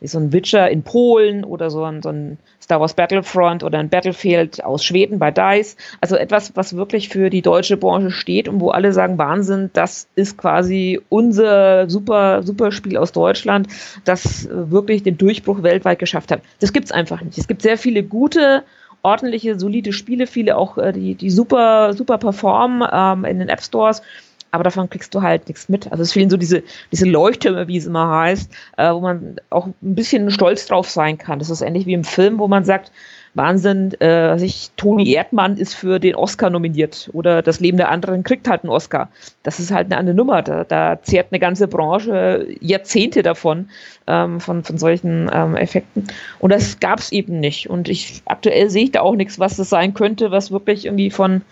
so 0.00 0.18
ein 0.18 0.32
Witcher 0.32 0.70
in 0.70 0.82
Polen 0.82 1.44
oder 1.44 1.70
so 1.70 1.84
ein, 1.84 2.02
so 2.02 2.10
ein 2.10 2.38
Star 2.62 2.80
Wars 2.80 2.94
Battlefront 2.94 3.64
oder 3.64 3.78
ein 3.78 3.88
Battlefield 3.88 4.64
aus 4.64 4.84
Schweden 4.84 5.18
bei 5.18 5.30
DICE. 5.30 5.76
Also 6.00 6.16
etwas, 6.16 6.54
was 6.54 6.76
wirklich 6.76 7.08
für 7.08 7.30
die 7.30 7.42
deutsche 7.42 7.76
Branche 7.76 8.10
steht 8.10 8.48
und 8.48 8.60
wo 8.60 8.70
alle 8.70 8.92
sagen, 8.92 9.18
Wahnsinn, 9.18 9.70
das 9.72 10.08
ist 10.14 10.36
quasi 10.36 11.00
unser 11.08 11.88
super, 11.90 12.42
super 12.42 12.70
Spiel 12.70 12.96
aus 12.96 13.12
Deutschland, 13.12 13.68
das 14.04 14.48
wirklich 14.50 15.02
den 15.02 15.18
Durchbruch 15.18 15.62
weltweit 15.62 15.98
geschafft 15.98 16.30
hat. 16.30 16.42
Das 16.60 16.72
gibt's 16.72 16.92
einfach 16.92 17.22
nicht. 17.22 17.38
Es 17.38 17.48
gibt 17.48 17.62
sehr 17.62 17.78
viele 17.78 18.04
gute, 18.04 18.62
ordentliche, 19.02 19.58
solide 19.58 19.92
Spiele, 19.92 20.26
viele 20.26 20.56
auch, 20.56 20.78
äh, 20.78 20.92
die, 20.92 21.14
die 21.14 21.30
super, 21.30 21.94
super 21.94 22.18
performen 22.18 22.86
ähm, 22.92 23.24
in 23.24 23.38
den 23.38 23.48
App 23.48 23.62
Stores 23.62 24.02
aber 24.50 24.64
davon 24.64 24.88
kriegst 24.88 25.14
du 25.14 25.22
halt 25.22 25.48
nichts 25.48 25.68
mit. 25.68 25.90
Also 25.90 26.02
es 26.02 26.12
fehlen 26.12 26.30
so 26.30 26.36
diese, 26.36 26.62
diese 26.92 27.06
Leuchttürme, 27.06 27.68
wie 27.68 27.76
es 27.76 27.86
immer 27.86 28.08
heißt, 28.08 28.50
äh, 28.76 28.92
wo 28.92 29.00
man 29.00 29.36
auch 29.50 29.66
ein 29.66 29.74
bisschen 29.80 30.30
stolz 30.30 30.66
drauf 30.66 30.88
sein 30.88 31.18
kann. 31.18 31.38
Das 31.38 31.50
ist 31.50 31.60
ähnlich 31.60 31.86
wie 31.86 31.94
im 31.94 32.04
Film, 32.04 32.38
wo 32.38 32.48
man 32.48 32.64
sagt, 32.64 32.90
Wahnsinn, 33.34 33.92
äh, 34.00 34.38
sich 34.38 34.70
Toni 34.76 35.12
Erdmann 35.12 35.56
ist 35.56 35.74
für 35.74 35.98
den 36.00 36.14
Oscar 36.14 36.50
nominiert 36.50 37.08
oder 37.12 37.42
das 37.42 37.60
Leben 37.60 37.76
der 37.76 37.90
anderen 37.90 38.22
kriegt 38.22 38.48
halt 38.48 38.64
einen 38.64 38.70
Oscar. 38.70 39.10
Das 39.42 39.60
ist 39.60 39.70
halt 39.70 39.86
eine 39.86 39.96
andere 39.96 40.16
Nummer. 40.16 40.42
Da, 40.42 40.64
da 40.64 41.00
zehrt 41.02 41.28
eine 41.30 41.38
ganze 41.38 41.68
Branche 41.68 42.46
Jahrzehnte 42.60 43.22
davon, 43.22 43.70
ähm, 44.06 44.40
von, 44.40 44.64
von 44.64 44.78
solchen 44.78 45.30
ähm, 45.32 45.56
Effekten. 45.56 46.08
Und 46.38 46.52
das 46.52 46.80
gab 46.80 46.98
es 46.98 47.12
eben 47.12 47.38
nicht. 47.38 47.70
Und 47.70 47.88
ich 47.88 48.22
aktuell 48.24 48.70
sehe 48.70 48.84
ich 48.84 48.92
da 48.92 49.00
auch 49.02 49.14
nichts, 49.14 49.38
was 49.38 49.56
das 49.56 49.68
sein 49.68 49.94
könnte, 49.94 50.30
was 50.30 50.50
wirklich 50.50 50.86
irgendwie 50.86 51.10
von 51.10 51.42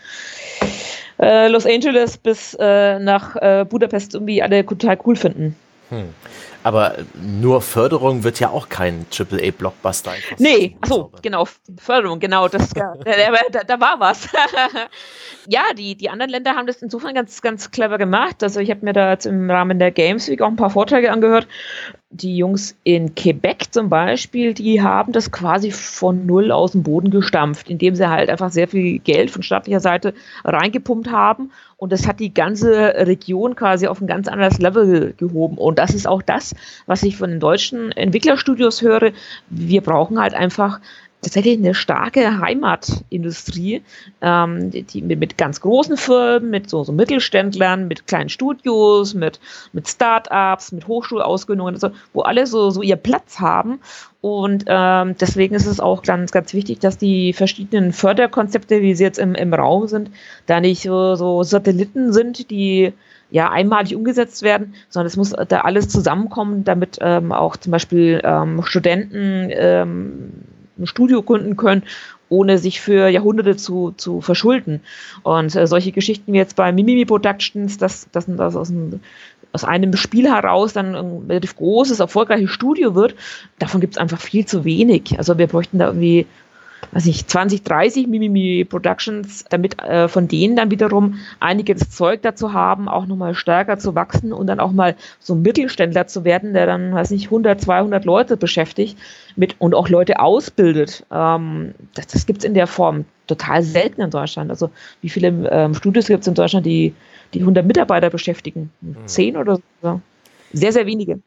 äh, 1.18 1.48
Los 1.48 1.66
Angeles 1.66 2.16
bis 2.18 2.56
äh, 2.60 2.98
nach 2.98 3.36
äh, 3.36 3.64
Budapest 3.68 4.14
irgendwie 4.14 4.42
alle 4.42 4.64
total 4.64 4.98
cool 5.04 5.16
finden. 5.16 5.56
Hm. 5.90 6.08
Aber 6.66 6.96
nur 7.14 7.62
Förderung 7.62 8.24
wird 8.24 8.40
ja 8.40 8.50
auch 8.50 8.68
kein 8.68 9.06
AAA-Blockbuster. 9.12 10.14
Nee, 10.38 10.76
achso, 10.80 11.12
genau, 11.22 11.46
Förderung, 11.78 12.18
genau, 12.18 12.48
das, 12.48 12.70
da, 12.70 12.94
da, 13.52 13.62
da 13.62 13.80
war 13.80 14.00
was. 14.00 14.28
ja, 15.46 15.62
die, 15.78 15.94
die 15.94 16.10
anderen 16.10 16.30
Länder 16.30 16.56
haben 16.56 16.66
das 16.66 16.82
insofern 16.82 17.14
ganz, 17.14 17.40
ganz 17.40 17.70
clever 17.70 17.98
gemacht. 17.98 18.42
Also 18.42 18.58
ich 18.58 18.70
habe 18.70 18.84
mir 18.84 18.94
da 18.94 19.12
im 19.12 19.48
Rahmen 19.48 19.78
der 19.78 19.92
Games 19.92 20.28
Week 20.28 20.42
auch 20.42 20.48
ein 20.48 20.56
paar 20.56 20.70
Vorträge 20.70 21.12
angehört 21.12 21.46
die 22.10 22.36
Jungs 22.36 22.76
in 22.84 23.14
Quebec 23.16 23.72
zum 23.72 23.88
Beispiel, 23.88 24.54
die 24.54 24.80
haben 24.80 25.12
das 25.12 25.32
quasi 25.32 25.72
von 25.72 26.24
null 26.24 26.52
aus 26.52 26.72
dem 26.72 26.84
Boden 26.84 27.10
gestampft, 27.10 27.68
indem 27.68 27.96
sie 27.96 28.08
halt 28.08 28.30
einfach 28.30 28.50
sehr 28.50 28.68
viel 28.68 29.00
Geld 29.00 29.30
von 29.30 29.42
staatlicher 29.42 29.80
Seite 29.80 30.14
reingepumpt 30.44 31.10
haben. 31.10 31.50
Und 31.76 31.92
das 31.92 32.06
hat 32.06 32.20
die 32.20 32.32
ganze 32.32 32.94
Region 33.06 33.56
quasi 33.56 33.88
auf 33.88 34.00
ein 34.00 34.06
ganz 34.06 34.28
anderes 34.28 34.58
Level 34.58 35.14
gehoben. 35.16 35.58
Und 35.58 35.78
das 35.78 35.94
ist 35.94 36.06
auch 36.06 36.22
das, 36.22 36.54
was 36.86 37.02
ich 37.02 37.16
von 37.16 37.28
den 37.28 37.40
deutschen 37.40 37.90
Entwicklerstudios 37.92 38.82
höre. 38.82 39.10
Wir 39.50 39.80
brauchen 39.80 40.20
halt 40.20 40.32
einfach 40.34 40.80
tatsächlich 41.26 41.58
eine 41.58 41.74
starke 41.74 42.38
Heimatindustrie, 42.38 43.82
ähm, 44.20 44.70
die, 44.70 44.84
die 44.84 45.02
mit, 45.02 45.36
ganz 45.36 45.60
großen 45.60 45.96
Firmen, 45.96 46.50
mit 46.50 46.70
so, 46.70 46.84
so, 46.84 46.92
Mittelständlern, 46.92 47.88
mit 47.88 48.06
kleinen 48.06 48.28
Studios, 48.28 49.12
mit, 49.12 49.40
mit 49.72 49.88
Start-ups, 49.88 50.70
mit 50.70 50.86
Hochschulausgründungen, 50.86 51.74
also, 51.74 51.90
wo 52.12 52.22
alle 52.22 52.46
so, 52.46 52.70
so 52.70 52.80
ihr 52.80 52.94
Platz 52.94 53.40
haben. 53.40 53.80
Und 54.20 54.66
ähm, 54.68 55.16
deswegen 55.20 55.56
ist 55.56 55.66
es 55.66 55.80
auch 55.80 56.02
ganz, 56.02 56.30
ganz 56.30 56.54
wichtig, 56.54 56.78
dass 56.78 56.96
die 56.96 57.32
verschiedenen 57.32 57.92
Förderkonzepte, 57.92 58.80
wie 58.80 58.94
sie 58.94 59.04
jetzt 59.04 59.18
im, 59.18 59.34
im 59.34 59.52
Raum 59.52 59.88
sind, 59.88 60.10
da 60.46 60.60
nicht 60.60 60.82
so, 60.82 61.16
so 61.16 61.42
Satelliten 61.42 62.12
sind, 62.12 62.50
die 62.50 62.92
ja 63.30 63.50
einmalig 63.50 63.96
umgesetzt 63.96 64.42
werden, 64.42 64.74
sondern 64.88 65.08
es 65.08 65.16
muss 65.16 65.30
da 65.30 65.62
alles 65.62 65.88
zusammenkommen, 65.88 66.62
damit 66.62 66.98
ähm, 67.00 67.32
auch 67.32 67.56
zum 67.56 67.72
Beispiel 67.72 68.20
ähm, 68.22 68.62
Studenten 68.62 69.48
ähm, 69.50 70.32
ein 70.78 70.86
Studio 70.86 71.22
gründen 71.22 71.56
können, 71.56 71.82
ohne 72.28 72.58
sich 72.58 72.80
für 72.80 73.08
Jahrhunderte 73.08 73.56
zu, 73.56 73.92
zu 73.96 74.20
verschulden. 74.20 74.80
Und 75.22 75.54
äh, 75.54 75.66
solche 75.66 75.92
Geschichten 75.92 76.32
wie 76.32 76.38
jetzt 76.38 76.56
bei 76.56 76.72
Mimimi 76.72 77.04
Productions, 77.04 77.78
dass 77.78 78.08
das, 78.12 78.26
das 78.26 78.56
aus, 78.56 78.70
einem, 78.70 79.00
aus 79.52 79.64
einem 79.64 79.96
Spiel 79.96 80.28
heraus 80.28 80.72
dann 80.72 80.94
ein 80.94 81.26
relativ 81.28 81.56
großes, 81.56 82.00
erfolgreiches 82.00 82.50
Studio 82.50 82.94
wird, 82.94 83.14
davon 83.58 83.80
gibt 83.80 83.94
es 83.94 83.98
einfach 83.98 84.20
viel 84.20 84.44
zu 84.46 84.64
wenig. 84.64 85.18
Also 85.18 85.38
wir 85.38 85.46
bräuchten 85.46 85.78
da 85.78 85.86
irgendwie 85.86 86.26
weiß 86.92 87.06
ich, 87.06 87.26
20, 87.26 87.62
30 87.62 88.06
Mimimi 88.06 88.64
Productions, 88.64 89.44
damit 89.50 89.80
äh, 89.82 90.08
von 90.08 90.28
denen 90.28 90.56
dann 90.56 90.70
wiederum 90.70 91.18
einige 91.40 91.74
das 91.74 91.90
Zeug 91.90 92.22
dazu 92.22 92.52
haben, 92.52 92.88
auch 92.88 93.06
nochmal 93.06 93.34
stärker 93.34 93.78
zu 93.78 93.94
wachsen 93.94 94.32
und 94.32 94.46
dann 94.46 94.60
auch 94.60 94.72
mal 94.72 94.96
so 95.20 95.34
ein 95.34 95.42
Mittelständler 95.42 96.06
zu 96.06 96.24
werden, 96.24 96.52
der 96.52 96.66
dann, 96.66 96.94
weiß 96.94 97.10
nicht, 97.10 97.26
100, 97.26 97.60
200 97.60 98.04
Leute 98.04 98.36
beschäftigt 98.36 98.98
mit 99.36 99.56
und 99.58 99.74
auch 99.74 99.88
Leute 99.88 100.20
ausbildet. 100.20 101.04
Ähm, 101.12 101.74
das 101.94 102.06
das 102.06 102.26
gibt 102.26 102.38
es 102.40 102.44
in 102.44 102.54
der 102.54 102.66
Form 102.66 103.04
total 103.26 103.62
selten 103.62 104.00
in 104.00 104.10
Deutschland. 104.10 104.50
Also 104.50 104.70
wie 105.02 105.08
viele 105.08 105.28
ähm, 105.50 105.74
Studios 105.74 106.06
gibt 106.06 106.22
es 106.22 106.28
in 106.28 106.34
Deutschland, 106.34 106.66
die, 106.66 106.94
die 107.34 107.40
100 107.40 107.66
Mitarbeiter 107.66 108.10
beschäftigen? 108.10 108.70
Mhm. 108.80 108.96
Zehn 109.06 109.36
oder 109.36 109.58
so? 109.82 110.00
Sehr, 110.52 110.72
sehr 110.72 110.86
wenige. 110.86 111.20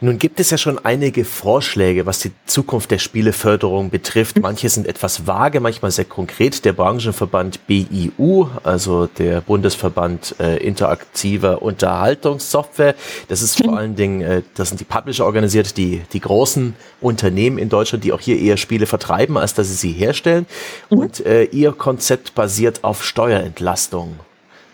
Nun 0.00 0.18
gibt 0.18 0.40
es 0.40 0.50
ja 0.50 0.58
schon 0.58 0.78
einige 0.84 1.24
Vorschläge, 1.24 2.04
was 2.04 2.18
die 2.18 2.32
Zukunft 2.44 2.90
der 2.90 2.98
Spieleförderung 2.98 3.88
betrifft. 3.88 4.38
Manche 4.40 4.68
sind 4.68 4.86
etwas 4.86 5.26
vage, 5.26 5.60
manchmal 5.60 5.90
sehr 5.90 6.04
konkret. 6.04 6.66
Der 6.66 6.74
Branchenverband 6.74 7.66
BIU, 7.66 8.48
also 8.62 9.06
der 9.06 9.40
Bundesverband 9.40 10.34
äh, 10.38 10.58
interaktiver 10.58 11.62
Unterhaltungssoftware, 11.62 12.94
das 13.28 13.40
ist 13.40 13.62
vor 13.62 13.74
allen 13.78 13.96
Dingen, 13.96 14.20
äh, 14.20 14.42
das 14.54 14.68
sind 14.68 14.80
die 14.80 14.84
Publisher 14.84 15.24
organisiert, 15.24 15.78
die, 15.78 16.02
die 16.12 16.20
großen 16.20 16.74
Unternehmen 17.00 17.56
in 17.56 17.70
Deutschland, 17.70 18.04
die 18.04 18.12
auch 18.12 18.20
hier 18.20 18.38
eher 18.38 18.58
Spiele 18.58 18.84
vertreiben, 18.84 19.38
als 19.38 19.54
dass 19.54 19.68
sie 19.68 19.74
sie 19.74 19.92
herstellen. 19.92 20.44
Mhm. 20.90 20.98
Und 20.98 21.24
äh, 21.24 21.44
ihr 21.44 21.72
Konzept 21.72 22.34
basiert 22.34 22.84
auf 22.84 23.02
Steuerentlastung. 23.02 24.20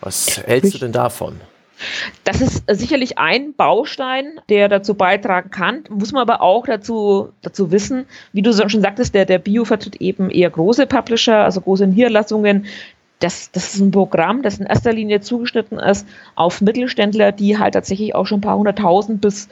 Was 0.01 0.39
hältst 0.39 0.75
du 0.75 0.79
denn 0.79 0.93
davon? 0.93 1.41
Das 2.25 2.40
ist 2.40 2.64
sicherlich 2.68 3.18
ein 3.18 3.55
Baustein, 3.55 4.40
der 4.49 4.68
dazu 4.68 4.95
beitragen 4.95 5.51
kann. 5.51 5.85
Muss 5.90 6.12
man 6.12 6.23
aber 6.23 6.40
auch 6.42 6.66
dazu, 6.66 7.31
dazu 7.42 7.71
wissen, 7.71 8.07
wie 8.33 8.42
du 8.42 8.53
schon 8.53 8.83
sagtest, 8.83 9.14
der, 9.14 9.25
der 9.25 9.38
Bio 9.38 9.64
vertritt 9.64 9.97
eben 9.97 10.31
eher 10.31 10.51
große 10.51 10.87
Publisher, 10.87 11.45
also 11.45 11.61
große 11.61 11.87
Niederlassungen. 11.87 12.66
Das, 13.18 13.53
das 13.53 13.75
ist 13.75 13.81
ein 13.81 13.92
Programm, 13.92 14.42
das 14.42 14.59
in 14.59 14.66
erster 14.66 14.92
Linie 14.92 15.21
zugeschnitten 15.21 15.79
ist 15.79 16.09
auf 16.35 16.61
Mittelständler, 16.61 17.31
die 17.31 17.57
halt 17.57 17.75
tatsächlich 17.75 18.16
auch 18.16 18.27
schon 18.27 18.38
ein 18.38 18.42
paar 18.42 18.59
hunderttausend 18.59 19.21
bis 19.21 19.49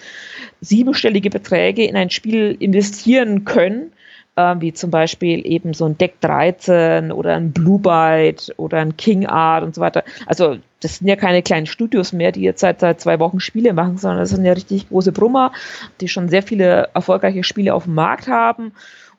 siebenstellige 0.60 1.30
Beträge 1.30 1.84
in 1.84 1.96
ein 1.96 2.10
Spiel 2.10 2.56
investieren 2.58 3.44
können 3.44 3.92
äh, 4.40 4.60
wie 4.60 4.72
zum 4.72 4.90
Beispiel 4.90 5.46
eben 5.46 5.74
so 5.74 5.86
ein 5.86 5.98
Deck 5.98 6.20
13 6.20 7.12
oder 7.12 7.34
ein 7.34 7.52
Blue 7.52 7.78
Byte 7.78 8.52
oder 8.56 8.78
ein 8.78 8.96
King 8.96 9.26
Art 9.26 9.64
und 9.64 9.74
so 9.74 9.80
weiter. 9.80 10.04
Also 10.26 10.56
das 10.80 10.96
sind 10.96 11.08
ja 11.08 11.16
keine 11.16 11.42
kleinen 11.42 11.66
Studios 11.66 12.12
mehr, 12.12 12.32
die 12.32 12.40
jetzt 12.40 12.60
seit, 12.60 12.80
seit 12.80 13.00
zwei 13.00 13.18
Wochen 13.18 13.40
Spiele 13.40 13.72
machen, 13.72 13.98
sondern 13.98 14.20
das 14.20 14.30
sind 14.30 14.44
ja 14.44 14.52
richtig 14.52 14.88
große 14.88 15.12
Brummer, 15.12 15.52
die 16.00 16.08
schon 16.08 16.28
sehr 16.28 16.42
viele 16.42 16.88
erfolgreiche 16.94 17.44
Spiele 17.44 17.74
auf 17.74 17.84
dem 17.84 17.94
Markt 17.94 18.28
haben. 18.28 18.72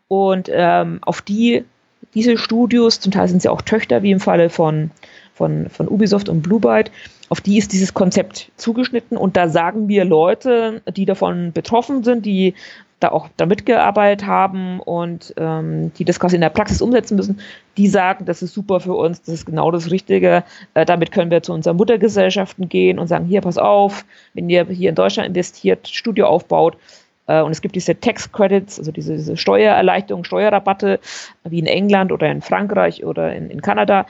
Und 0.08 0.50
ähm, 0.52 1.00
auf 1.04 1.22
die, 1.22 1.64
diese 2.14 2.38
Studios, 2.38 3.00
zum 3.00 3.12
Teil 3.12 3.28
sind 3.28 3.42
sie 3.42 3.50
auch 3.50 3.62
Töchter, 3.62 4.04
wie 4.04 4.12
im 4.12 4.20
Falle 4.20 4.50
von, 4.50 4.92
von, 5.34 5.70
von 5.70 5.88
Ubisoft 5.88 6.30
und 6.30 6.42
Blue 6.42 6.60
Byte, 6.60 6.92
auf 7.30 7.40
die 7.40 7.58
ist 7.58 7.72
dieses 7.72 7.94
Konzept 7.94 8.52
zugeschnitten 8.58 9.16
und 9.16 9.38
da 9.38 9.48
sagen 9.48 9.88
wir 9.88 10.04
Leute, 10.04 10.82
die 10.94 11.06
davon 11.06 11.54
betroffen 11.54 12.04
sind, 12.04 12.26
die 12.26 12.56
da 13.02 13.10
auch 13.10 13.28
da 13.36 13.46
mitgearbeitet 13.46 14.26
haben 14.26 14.80
und 14.80 15.34
ähm, 15.38 15.92
die 15.96 16.06
das 16.06 16.20
quasi 16.20 16.36
in 16.36 16.42
der 16.42 16.50
Praxis 16.50 16.82
umsetzen 16.82 17.16
müssen, 17.16 17.40
die 17.78 17.88
sagen, 17.88 18.26
das 18.26 18.42
ist 18.42 18.54
super 18.54 18.80
für 18.80 18.94
uns, 18.94 19.22
das 19.22 19.36
ist 19.36 19.46
genau 19.46 19.72
das 19.72 19.92
Richtige. 19.92 20.44
Äh, 20.74 20.86
damit 20.86 21.12
können 21.12 21.32
wir 21.32 21.44
zu 21.44 21.52
unseren 21.52 21.78
Muttergesellschaften 21.78 22.70
gehen 22.70 23.00
und 23.00 23.08
sagen, 23.08 23.26
hier, 23.26 23.42
pass 23.42 23.58
auf, 23.58 24.06
wenn 24.34 24.50
ihr 24.50 24.66
hier 24.66 24.90
in 24.90 24.96
Deutschland 24.96 25.28
investiert, 25.28 25.88
Studio 25.88 26.28
aufbaut, 26.28 26.78
äh, 27.28 27.42
und 27.42 27.52
es 27.52 27.62
gibt 27.62 27.76
diese 27.76 28.00
Tax 28.00 28.32
Credits, 28.32 28.80
also 28.80 28.92
diese, 28.92 29.14
diese 29.14 29.38
Steuererleichterung, 29.38 30.24
Steuerrabatte, 30.24 31.00
wie 31.44 31.60
in 31.60 31.68
England 31.68 32.12
oder 32.12 32.30
in 32.30 32.42
Frankreich 32.42 33.06
oder 33.06 33.34
in, 33.34 33.50
in 33.50 33.62
Kanada, 33.62 34.06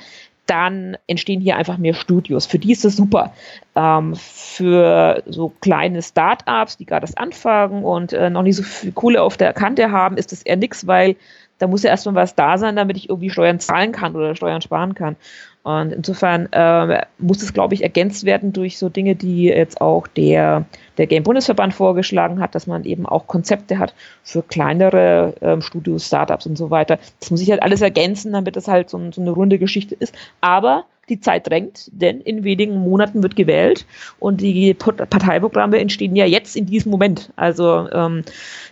dann 0.52 0.98
entstehen 1.08 1.40
hier 1.40 1.56
einfach 1.56 1.78
mehr 1.78 1.94
Studios. 1.94 2.46
Für 2.46 2.60
die 2.60 2.74
ist 2.74 2.84
das 2.84 2.98
super. 2.98 3.34
Ähm, 3.74 4.16
für 4.18 5.24
so 5.26 5.54
kleine 5.62 6.02
Start-ups, 6.02 6.76
die 6.76 6.86
gerade 6.86 7.08
das 7.08 7.16
anfangen 7.16 7.86
und 7.86 8.12
äh, 8.12 8.30
noch 8.30 8.44
nicht 8.44 8.58
so 8.58 8.64
viel 8.64 8.92
Kohle 8.92 9.22
auf 9.24 9.38
der 9.38 9.54
Kante 9.54 9.92
haben, 9.92 10.18
ist 10.18 10.34
das 10.34 10.42
eher 10.42 10.58
nichts, 10.58 10.86
weil 10.86 11.16
da 11.58 11.68
muss 11.68 11.84
ja 11.84 11.92
erstmal 11.92 12.16
was 12.16 12.36
da 12.36 12.58
sein, 12.58 12.76
damit 12.76 12.98
ich 12.98 13.08
irgendwie 13.08 13.30
Steuern 13.30 13.62
zahlen 13.62 13.94
kann 13.94 14.14
oder 14.14 14.36
Steuern 14.36 14.62
sparen 14.62 14.94
kann. 14.94 15.16
Und 15.64 15.92
insofern 15.92 16.52
äh, 16.52 17.06
muss 17.20 17.44
es, 17.44 17.54
glaube 17.54 17.76
ich, 17.76 17.84
ergänzt 17.84 18.26
werden 18.26 18.52
durch 18.52 18.80
so 18.80 18.90
Dinge, 18.90 19.16
die 19.16 19.44
jetzt 19.44 19.80
auch 19.80 20.08
der, 20.08 20.66
der 20.98 21.06
Game-Bundesverband 21.06 21.74
vorgeschlagen 21.74 22.40
hat, 22.40 22.56
dass 22.56 22.66
man 22.66 22.84
eben 22.84 23.06
auch 23.06 23.28
Konzepte 23.28 23.78
hat 23.78 23.94
für 24.24 24.42
kleinere 24.42 25.36
ähm, 25.42 25.62
Studios, 25.62 26.08
Startups 26.08 26.48
und 26.48 26.58
so 26.58 26.72
weiter. 26.72 26.98
Das 27.20 27.30
muss 27.30 27.42
ich 27.42 27.52
halt 27.52 27.62
alles 27.62 27.82
ergänzen, 27.82 28.34
damit 28.34 28.56
das 28.56 28.68
halt 28.68 28.90
so, 28.90 29.00
so 29.12 29.22
eine 29.22 29.32
runde 29.32 29.60
Geschichte 29.60 29.94
ist. 29.94 30.16
Aber 30.42 30.86
die 31.12 31.20
Zeit 31.20 31.48
drängt, 31.48 31.90
denn 31.92 32.22
in 32.22 32.44
wenigen 32.44 32.80
Monaten 32.80 33.22
wird 33.22 33.36
gewählt 33.36 33.86
und 34.20 34.42
die 34.42 34.74
Parteiprogramme 34.74 35.80
entstehen 35.80 36.16
ja 36.16 36.26
jetzt 36.26 36.56
in 36.56 36.66
diesem 36.66 36.92
Moment. 36.92 37.32
Also 37.36 37.88
ähm, 37.92 38.24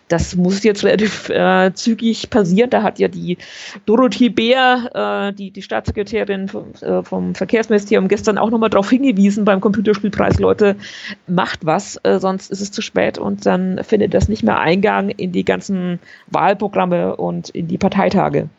das 0.09 0.35
muss 0.35 0.63
jetzt 0.63 0.83
relativ 0.83 1.29
äh, 1.29 1.71
zügig 1.73 2.29
passieren. 2.29 2.71
Da 2.71 2.81
hat 2.81 2.99
ja 2.99 3.07
die 3.07 3.37
Dorothee 3.85 4.29
Beer, 4.29 5.29
äh, 5.29 5.33
die, 5.33 5.51
die 5.51 5.61
Staatssekretärin 5.61 6.47
vom, 6.47 6.73
äh, 6.81 7.03
vom 7.03 7.35
Verkehrsministerium, 7.35 8.07
gestern 8.07 8.37
auch 8.37 8.49
nochmal 8.49 8.71
darauf 8.71 8.89
hingewiesen 8.89 9.45
beim 9.45 9.61
Computerspielpreis, 9.61 10.39
Leute, 10.39 10.75
macht 11.27 11.65
was, 11.65 11.99
äh, 12.03 12.19
sonst 12.19 12.49
ist 12.51 12.61
es 12.61 12.71
zu 12.71 12.81
spät 12.81 13.19
und 13.19 13.45
dann 13.45 13.83
findet 13.83 14.13
das 14.13 14.29
nicht 14.29 14.43
mehr 14.43 14.59
Eingang 14.59 15.09
in 15.09 15.31
die 15.31 15.45
ganzen 15.45 15.99
Wahlprogramme 16.27 17.15
und 17.15 17.49
in 17.49 17.67
die 17.67 17.77
Parteitage. 17.77 18.49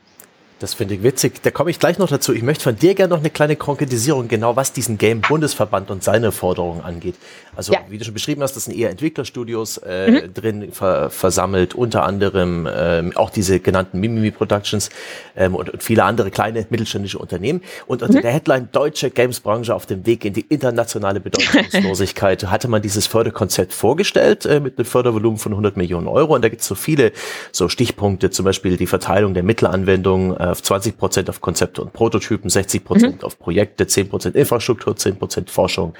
Das 0.60 0.74
finde 0.74 0.94
ich 0.94 1.02
witzig. 1.02 1.42
Da 1.42 1.50
komme 1.50 1.70
ich 1.70 1.78
gleich 1.78 1.98
noch 1.98 2.10
dazu. 2.10 2.34
Ich 2.34 2.42
möchte 2.42 2.64
von 2.64 2.76
dir 2.76 2.94
gerne 2.94 3.14
noch 3.14 3.20
eine 3.20 3.30
kleine 3.30 3.56
Konkretisierung, 3.56 4.28
genau 4.28 4.56
was 4.56 4.74
diesen 4.74 4.98
Game-Bundesverband 4.98 5.90
und 5.90 6.04
seine 6.04 6.32
Forderungen 6.32 6.82
angeht. 6.82 7.14
Also, 7.56 7.72
ja. 7.72 7.80
wie 7.88 7.96
du 7.96 8.04
schon 8.04 8.12
beschrieben 8.12 8.42
hast, 8.42 8.56
das 8.56 8.66
sind 8.66 8.76
eher 8.76 8.90
Entwicklerstudios 8.90 9.78
äh, 9.78 10.10
mhm. 10.10 10.34
drin 10.34 10.72
ver 10.72 11.08
versammelt, 11.08 11.74
unter 11.74 12.04
anderem 12.04 12.68
ähm, 12.70 13.12
auch 13.16 13.30
diese 13.30 13.58
genannten 13.58 14.00
Mimimi 14.00 14.30
Productions 14.30 14.90
ähm, 15.34 15.54
und, 15.54 15.70
und, 15.70 15.82
viele 15.82 16.04
andere 16.04 16.30
kleine 16.30 16.66
mittelständische 16.68 17.18
Unternehmen. 17.18 17.62
Und 17.86 18.02
unter 18.02 18.18
mhm. 18.18 18.22
der 18.22 18.32
Headline 18.32 18.68
Deutsche 18.70 19.10
Games-Branche 19.10 19.74
auf 19.74 19.86
dem 19.86 20.04
Weg 20.04 20.26
in 20.26 20.34
die 20.34 20.42
internationale 20.42 21.20
Bedeutungslosigkeit 21.20 22.50
hatte 22.50 22.68
man 22.68 22.82
dieses 22.82 23.06
Förderkonzept 23.06 23.72
vorgestellt 23.72 24.44
äh, 24.44 24.60
mit 24.60 24.76
einem 24.76 24.84
Fördervolumen 24.84 25.38
von 25.38 25.52
100 25.52 25.78
Millionen 25.78 26.06
Euro. 26.06 26.34
Und 26.34 26.44
da 26.44 26.50
gibt 26.50 26.60
es 26.60 26.68
so 26.68 26.74
viele 26.74 27.12
so 27.50 27.70
Stichpunkte, 27.70 28.28
zum 28.28 28.44
Beispiel 28.44 28.76
die 28.76 28.86
Verteilung 28.86 29.32
der 29.32 29.42
Mittelanwendung. 29.42 30.36
Äh, 30.36 30.49
auf 30.50 30.62
20 30.62 30.96
Prozent 30.96 31.30
auf 31.30 31.40
Konzepte 31.40 31.82
und 31.82 31.92
Prototypen, 31.92 32.50
60 32.50 32.84
Prozent 32.84 33.16
mhm. 33.18 33.24
auf 33.24 33.38
Projekte, 33.38 33.86
10 33.86 34.08
Prozent 34.08 34.36
Infrastruktur, 34.36 34.96
10 34.96 35.16
Prozent 35.16 35.50
Forschung 35.50 35.94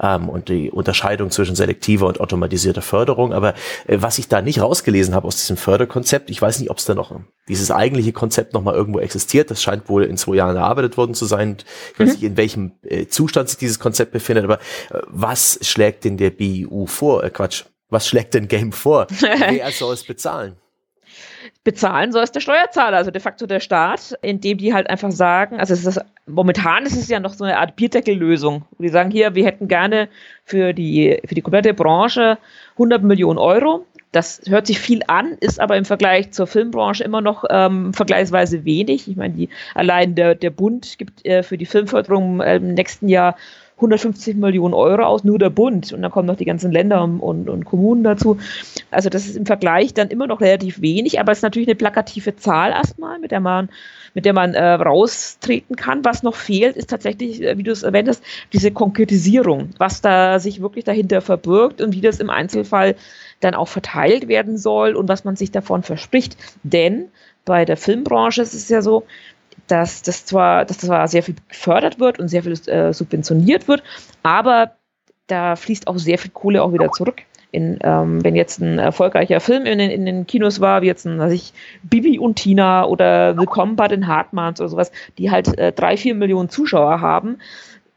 ähm, 0.00 0.28
und 0.28 0.48
die 0.48 0.70
Unterscheidung 0.70 1.30
zwischen 1.30 1.56
selektiver 1.56 2.06
und 2.06 2.20
automatisierter 2.20 2.82
Förderung. 2.82 3.32
Aber 3.32 3.54
äh, 3.86 3.98
was 4.00 4.18
ich 4.18 4.28
da 4.28 4.42
nicht 4.42 4.60
rausgelesen 4.60 5.14
habe 5.14 5.26
aus 5.26 5.36
diesem 5.36 5.56
Förderkonzept, 5.56 6.30
ich 6.30 6.40
weiß 6.40 6.60
nicht, 6.60 6.70
ob 6.70 6.78
es 6.78 6.84
da 6.84 6.94
noch 6.94 7.12
dieses 7.48 7.70
eigentliche 7.70 8.12
Konzept 8.12 8.54
noch 8.54 8.62
mal 8.62 8.74
irgendwo 8.74 9.00
existiert. 9.00 9.50
Das 9.50 9.62
scheint 9.62 9.88
wohl 9.88 10.04
in 10.04 10.16
zwei 10.16 10.36
Jahren 10.36 10.56
erarbeitet 10.56 10.96
worden 10.96 11.14
zu 11.14 11.26
sein. 11.26 11.56
Ich 11.92 12.00
weiß 12.00 12.08
mhm. 12.08 12.12
nicht, 12.14 12.22
in 12.22 12.36
welchem 12.36 12.72
äh, 12.82 13.06
Zustand 13.06 13.48
sich 13.48 13.58
dieses 13.58 13.78
Konzept 13.78 14.12
befindet, 14.12 14.44
aber 14.44 14.58
äh, 14.90 15.00
was 15.08 15.58
schlägt 15.62 16.04
denn 16.04 16.16
der 16.16 16.30
BIU 16.30 16.86
vor? 16.86 17.24
Äh, 17.24 17.30
Quatsch, 17.30 17.64
was 17.90 18.08
schlägt 18.08 18.34
denn 18.34 18.48
Game 18.48 18.72
vor? 18.72 19.06
Wer 19.20 19.70
soll 19.70 19.94
es 19.94 20.04
bezahlen? 20.04 20.56
Bezahlen 21.62 22.12
soll 22.12 22.22
es 22.22 22.32
der 22.32 22.40
Steuerzahler, 22.40 22.96
also 22.96 23.10
de 23.10 23.20
facto 23.20 23.46
der 23.46 23.60
Staat, 23.60 24.16
indem 24.22 24.58
die 24.58 24.74
halt 24.74 24.88
einfach 24.88 25.10
sagen, 25.10 25.58
also 25.58 25.74
ist 25.74 26.00
momentan 26.26 26.86
ist 26.86 26.96
es 26.96 27.08
ja 27.08 27.20
noch 27.20 27.34
so 27.34 27.44
eine 27.44 27.58
Art 27.58 27.76
Bierdeckellösung. 27.76 28.64
Die 28.78 28.88
sagen 28.88 29.10
hier, 29.10 29.34
wir 29.34 29.44
hätten 29.44 29.68
gerne 29.68 30.08
für 30.44 30.72
die, 30.72 31.20
für 31.24 31.34
die 31.34 31.42
komplette 31.42 31.74
Branche 31.74 32.38
100 32.72 33.02
Millionen 33.02 33.38
Euro. 33.38 33.86
Das 34.12 34.42
hört 34.46 34.68
sich 34.68 34.78
viel 34.78 35.00
an, 35.08 35.36
ist 35.40 35.58
aber 35.58 35.76
im 35.76 35.84
Vergleich 35.84 36.30
zur 36.30 36.46
Filmbranche 36.46 37.02
immer 37.02 37.20
noch 37.20 37.44
ähm, 37.50 37.92
vergleichsweise 37.92 38.64
wenig. 38.64 39.08
Ich 39.08 39.16
meine, 39.16 39.34
die, 39.34 39.48
allein 39.74 40.14
der, 40.14 40.36
der 40.36 40.50
Bund 40.50 40.98
gibt 40.98 41.26
äh, 41.26 41.42
für 41.42 41.58
die 41.58 41.66
Filmförderung 41.66 42.40
äh, 42.40 42.56
im 42.56 42.74
nächsten 42.74 43.08
Jahr 43.08 43.36
150 43.76 44.36
Millionen 44.36 44.72
Euro 44.72 45.02
aus, 45.02 45.24
nur 45.24 45.38
der 45.38 45.50
Bund. 45.50 45.92
Und 45.92 46.02
dann 46.02 46.10
kommen 46.10 46.26
noch 46.26 46.36
die 46.36 46.44
ganzen 46.44 46.70
Länder 46.70 47.02
und, 47.02 47.48
und, 47.48 47.64
Kommunen 47.64 48.04
dazu. 48.04 48.38
Also 48.90 49.10
das 49.10 49.26
ist 49.26 49.36
im 49.36 49.46
Vergleich 49.46 49.94
dann 49.94 50.08
immer 50.08 50.26
noch 50.26 50.40
relativ 50.40 50.80
wenig, 50.80 51.18
aber 51.18 51.32
es 51.32 51.38
ist 51.38 51.42
natürlich 51.42 51.68
eine 51.68 51.74
plakative 51.74 52.36
Zahl 52.36 52.70
erstmal, 52.70 53.18
mit 53.18 53.32
der 53.32 53.40
man, 53.40 53.68
mit 54.14 54.26
der 54.26 54.32
man 54.32 54.54
äh, 54.54 54.64
raustreten 54.64 55.74
kann. 55.74 56.04
Was 56.04 56.22
noch 56.22 56.36
fehlt, 56.36 56.76
ist 56.76 56.90
tatsächlich, 56.90 57.42
äh, 57.42 57.58
wie 57.58 57.64
du 57.64 57.72
es 57.72 57.82
erwähnt 57.82 58.08
hast, 58.08 58.22
diese 58.52 58.70
Konkretisierung, 58.70 59.70
was 59.78 60.00
da 60.00 60.38
sich 60.38 60.62
wirklich 60.62 60.84
dahinter 60.84 61.20
verbirgt 61.20 61.80
und 61.80 61.94
wie 61.94 62.00
das 62.00 62.20
im 62.20 62.30
Einzelfall 62.30 62.94
dann 63.40 63.54
auch 63.54 63.68
verteilt 63.68 64.28
werden 64.28 64.56
soll 64.56 64.94
und 64.94 65.08
was 65.08 65.24
man 65.24 65.34
sich 65.34 65.50
davon 65.50 65.82
verspricht. 65.82 66.36
Denn 66.62 67.08
bei 67.44 67.64
der 67.64 67.76
Filmbranche 67.76 68.42
ist 68.42 68.54
es 68.54 68.68
ja 68.68 68.80
so, 68.80 69.04
dass 69.66 70.02
das 70.02 70.24
zwar, 70.24 70.64
dass 70.64 70.78
das 70.78 70.86
zwar 70.86 71.08
sehr 71.08 71.22
viel 71.22 71.36
gefördert 71.48 72.00
wird 72.00 72.18
und 72.18 72.28
sehr 72.28 72.42
viel 72.42 72.52
äh, 72.68 72.92
subventioniert 72.92 73.68
wird, 73.68 73.82
aber 74.22 74.72
da 75.26 75.56
fließt 75.56 75.86
auch 75.86 75.98
sehr 75.98 76.18
viel 76.18 76.30
Kohle 76.30 76.62
auch 76.62 76.72
wieder 76.72 76.90
zurück. 76.90 77.22
In, 77.50 77.78
ähm, 77.84 78.24
wenn 78.24 78.34
jetzt 78.34 78.60
ein 78.60 78.80
erfolgreicher 78.80 79.38
Film 79.38 79.64
in 79.64 79.78
den, 79.78 79.88
in 79.88 80.04
den 80.04 80.26
Kinos 80.26 80.60
war, 80.60 80.82
wie 80.82 80.86
jetzt 80.86 81.06
ein, 81.06 81.20
weiß 81.20 81.32
ich, 81.32 81.52
Bibi 81.84 82.18
und 82.18 82.34
Tina 82.34 82.84
oder 82.84 83.36
Willkommen 83.36 83.76
bei 83.76 83.86
den 83.86 84.08
Hartmanns 84.08 84.60
oder 84.60 84.68
sowas, 84.68 84.90
die 85.18 85.30
halt 85.30 85.56
äh, 85.56 85.70
drei, 85.70 85.96
vier 85.96 86.16
Millionen 86.16 86.48
Zuschauer 86.48 87.00
haben, 87.00 87.38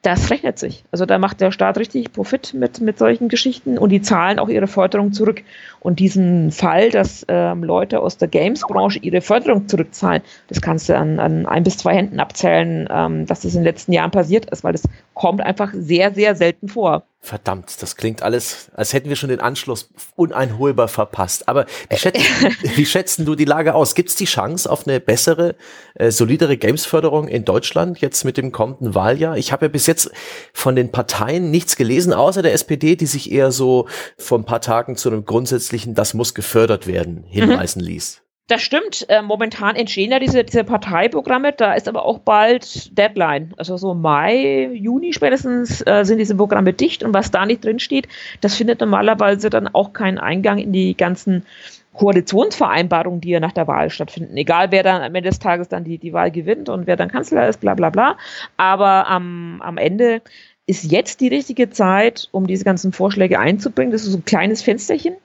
das 0.03 0.29
rechnet 0.29 0.59
sich. 0.59 0.83
Also 0.91 1.05
da 1.05 1.17
macht 1.17 1.41
der 1.41 1.51
Staat 1.51 1.77
richtig 1.77 2.13
Profit 2.13 2.53
mit, 2.53 2.79
mit 2.81 2.97
solchen 2.97 3.29
Geschichten 3.29 3.77
und 3.77 3.89
die 3.89 4.01
zahlen 4.01 4.39
auch 4.39 4.47
ihre 4.47 4.67
Förderung 4.67 5.11
zurück. 5.11 5.43
Und 5.79 5.99
diesen 5.99 6.51
Fall, 6.51 6.91
dass 6.91 7.25
ähm, 7.27 7.63
Leute 7.63 7.99
aus 7.99 8.17
der 8.17 8.27
Games-Branche 8.27 8.99
ihre 8.99 9.21
Förderung 9.21 9.67
zurückzahlen, 9.67 10.21
das 10.47 10.61
kannst 10.61 10.87
du 10.87 10.95
an, 10.95 11.19
an 11.19 11.45
ein 11.45 11.63
bis 11.63 11.77
zwei 11.77 11.95
Händen 11.95 12.19
abzählen, 12.19 12.87
ähm, 12.91 13.25
dass 13.25 13.41
das 13.41 13.53
in 13.53 13.61
den 13.61 13.65
letzten 13.65 13.91
Jahren 13.91 14.11
passiert 14.11 14.49
ist, 14.49 14.63
weil 14.63 14.73
das 14.73 14.83
kommt 15.13 15.41
einfach 15.41 15.73
sehr, 15.73 16.13
sehr 16.13 16.35
selten 16.35 16.67
vor. 16.67 17.03
Verdammt, 17.27 17.81
das 17.81 17.97
klingt 17.97 18.23
alles, 18.23 18.69
als 18.73 18.93
hätten 18.93 19.09
wir 19.09 19.17
schon 19.17 19.27
den 19.27 19.41
Anschluss 19.41 19.89
uneinholbar 20.15 20.87
verpasst. 20.87 21.49
Aber 21.49 21.65
wie, 21.89 21.97
schätzt, 21.97 22.21
wie 22.77 22.85
schätzen 22.85 23.25
du 23.25 23.35
die 23.35 23.43
Lage 23.43 23.75
aus? 23.75 23.95
Gibt 23.95 24.11
es 24.11 24.15
die 24.15 24.23
Chance 24.23 24.71
auf 24.71 24.87
eine 24.87 25.01
bessere, 25.01 25.55
äh, 25.95 26.09
solidere 26.09 26.55
Games-Förderung 26.55 27.27
in 27.27 27.43
Deutschland 27.43 27.99
jetzt 27.99 28.23
mit 28.23 28.37
dem 28.37 28.53
kommenden 28.53 28.95
Wahljahr? 28.95 29.35
Ich 29.35 29.51
habe 29.51 29.65
ja 29.65 29.69
bis 29.69 29.87
jetzt 29.87 30.09
von 30.53 30.77
den 30.77 30.89
Parteien 30.89 31.51
nichts 31.51 31.75
gelesen, 31.75 32.13
außer 32.13 32.41
der 32.41 32.53
SPD, 32.53 32.95
die 32.95 33.07
sich 33.07 33.29
eher 33.29 33.51
so 33.51 33.89
vor 34.17 34.39
ein 34.39 34.45
paar 34.45 34.61
Tagen 34.61 34.95
zu 34.95 35.09
einem 35.09 35.25
grundsätzlichen, 35.25 35.95
das 35.95 36.13
muss 36.13 36.33
gefördert 36.33 36.87
werden, 36.87 37.25
hinweisen 37.27 37.81
mhm. 37.81 37.87
ließ. 37.87 38.21
Das 38.47 38.61
stimmt. 38.61 39.05
Äh, 39.09 39.21
momentan 39.21 39.75
entstehen 39.75 40.11
ja 40.11 40.19
diese, 40.19 40.45
diese 40.45 40.63
Parteiprogramme. 40.63 41.51
Da 41.51 41.73
ist 41.73 41.89
aber 41.89 42.05
auch 42.05 42.19
bald 42.19 42.97
Deadline. 42.97 43.53
Also 43.57 43.75
so 43.75 43.93
Mai, 43.93 44.69
Juni 44.73 45.11
spätestens 45.11 45.85
äh, 45.85 46.05
sind 46.05 46.17
diese 46.17 46.35
Programme 46.35 46.71
dicht. 46.71 47.03
Und 47.03 47.13
was 47.13 47.29
da 47.29 47.45
nicht 47.45 47.65
drin 47.65 47.79
steht, 47.79 48.07
das 48.39 48.55
findet 48.55 48.79
normalerweise 48.79 49.49
dann 49.49 49.67
auch 49.67 49.91
keinen 49.91 50.17
Eingang 50.17 50.59
in 50.59 50.71
die 50.71 50.95
ganzen 50.95 51.45
Koalitionsvereinbarungen, 51.93 53.19
die 53.19 53.31
ja 53.31 53.41
nach 53.41 53.51
der 53.51 53.67
Wahl 53.67 53.89
stattfinden. 53.89 54.37
Egal, 54.37 54.71
wer 54.71 54.83
dann 54.83 55.01
am 55.01 55.13
Ende 55.13 55.29
des 55.29 55.39
Tages 55.39 55.67
dann 55.67 55.83
die, 55.83 55.97
die 55.97 56.13
Wahl 56.13 56.31
gewinnt 56.31 56.69
und 56.69 56.87
wer 56.87 56.95
dann 56.95 57.11
Kanzler 57.11 57.49
ist, 57.49 57.59
bla 57.59 57.73
bla 57.73 57.89
bla. 57.89 58.17
Aber 58.55 59.07
am, 59.07 59.61
am 59.61 59.77
Ende 59.77 60.21
ist 60.67 60.89
jetzt 60.89 61.19
die 61.19 61.27
richtige 61.27 61.69
Zeit, 61.69 62.29
um 62.31 62.47
diese 62.47 62.63
ganzen 62.63 62.93
Vorschläge 62.93 63.39
einzubringen. 63.39 63.91
Das 63.91 64.03
ist 64.03 64.11
so 64.11 64.19
ein 64.19 64.25
kleines 64.25 64.61
Fensterchen 64.61 65.17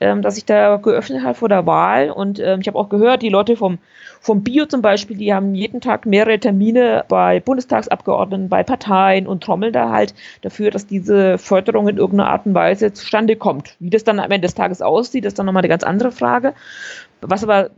ähm, 0.00 0.22
dass 0.22 0.34
sich 0.34 0.44
da 0.44 0.76
geöffnet 0.76 1.22
hat 1.22 1.36
vor 1.36 1.48
der 1.48 1.66
Wahl. 1.66 2.10
Und 2.10 2.38
ähm, 2.38 2.60
ich 2.60 2.68
habe 2.68 2.78
auch 2.78 2.88
gehört, 2.88 3.22
die 3.22 3.28
Leute 3.28 3.56
vom, 3.56 3.78
vom 4.20 4.42
Bio 4.42 4.66
zum 4.66 4.82
Beispiel, 4.82 5.16
die 5.16 5.32
haben 5.32 5.54
jeden 5.54 5.80
Tag 5.80 6.06
mehrere 6.06 6.38
Termine 6.38 7.04
bei 7.08 7.40
Bundestagsabgeordneten, 7.40 8.48
bei 8.48 8.62
Parteien 8.62 9.26
und 9.26 9.42
trommeln 9.42 9.72
da 9.72 9.90
halt 9.90 10.14
dafür, 10.42 10.70
dass 10.70 10.86
diese 10.86 11.38
Förderung 11.38 11.88
in 11.88 11.96
irgendeiner 11.96 12.30
Art 12.30 12.46
und 12.46 12.54
Weise 12.54 12.92
zustande 12.92 13.36
kommt. 13.36 13.76
Wie 13.78 13.90
das 13.90 14.04
dann 14.04 14.18
am 14.18 14.30
Ende 14.30 14.46
des 14.46 14.54
Tages 14.54 14.82
aussieht, 14.82 15.24
ist 15.24 15.38
dann 15.38 15.46
nochmal 15.46 15.62
eine 15.62 15.68
ganz 15.68 15.84
andere 15.84 16.12
Frage. 16.12 16.54
Was 17.20 17.42
aber 17.42 17.70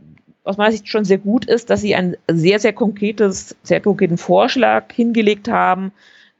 aus 0.45 0.57
meiner 0.57 0.71
Sicht 0.71 0.87
schon 0.87 1.05
sehr 1.05 1.17
gut 1.17 1.45
ist, 1.45 1.69
dass 1.69 1.81
sie 1.81 1.95
ein 1.95 2.15
sehr, 2.31 2.59
sehr 2.59 2.73
konkretes, 2.73 3.55
sehr 3.63 3.81
konkreten 3.81 4.17
Vorschlag 4.17 4.93
hingelegt 4.93 5.47
haben, 5.49 5.91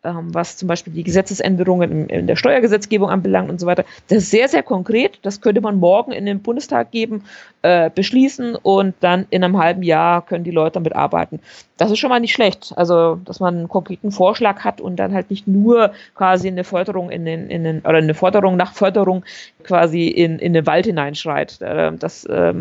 was 0.05 0.57
zum 0.57 0.67
Beispiel 0.67 0.93
die 0.93 1.03
Gesetzesänderungen 1.03 1.91
in, 1.91 2.09
in, 2.09 2.27
der 2.27 2.35
Steuergesetzgebung 2.35 3.09
anbelangt 3.09 3.49
und 3.49 3.59
so 3.59 3.65
weiter. 3.65 3.85
Das 4.07 4.19
ist 4.19 4.31
sehr, 4.31 4.47
sehr 4.47 4.63
konkret. 4.63 5.19
Das 5.21 5.41
könnte 5.41 5.61
man 5.61 5.79
morgen 5.79 6.11
in 6.11 6.25
den 6.25 6.41
Bundestag 6.41 6.91
geben, 6.91 7.23
äh, 7.61 7.89
beschließen 7.89 8.55
und 8.55 8.95
dann 8.99 9.25
in 9.29 9.43
einem 9.43 9.57
halben 9.57 9.83
Jahr 9.83 10.25
können 10.25 10.43
die 10.43 10.51
Leute 10.51 10.73
damit 10.73 10.95
arbeiten. 10.95 11.39
Das 11.77 11.91
ist 11.91 11.99
schon 11.99 12.09
mal 12.09 12.19
nicht 12.19 12.33
schlecht. 12.33 12.73
Also, 12.75 13.19
dass 13.25 13.39
man 13.39 13.57
einen 13.57 13.67
konkreten 13.67 14.11
Vorschlag 14.11 14.63
hat 14.63 14.79
und 14.79 14.95
dann 14.97 15.13
halt 15.13 15.29
nicht 15.29 15.47
nur 15.47 15.91
quasi 16.13 16.47
eine 16.47 16.63
Förderung 16.63 17.09
in 17.09 17.25
den, 17.25 17.49
in 17.49 17.63
den 17.63 17.79
oder 17.79 17.97
eine 17.97 18.13
Forderung 18.13 18.55
nach 18.55 18.73
Förderung 18.73 19.25
quasi 19.63 20.07
in, 20.07 20.39
in 20.39 20.53
den 20.53 20.65
Wald 20.65 20.85
hineinschreit. 20.85 21.61
Äh, 21.61 21.91
das 21.93 22.25
äh, 22.25 22.53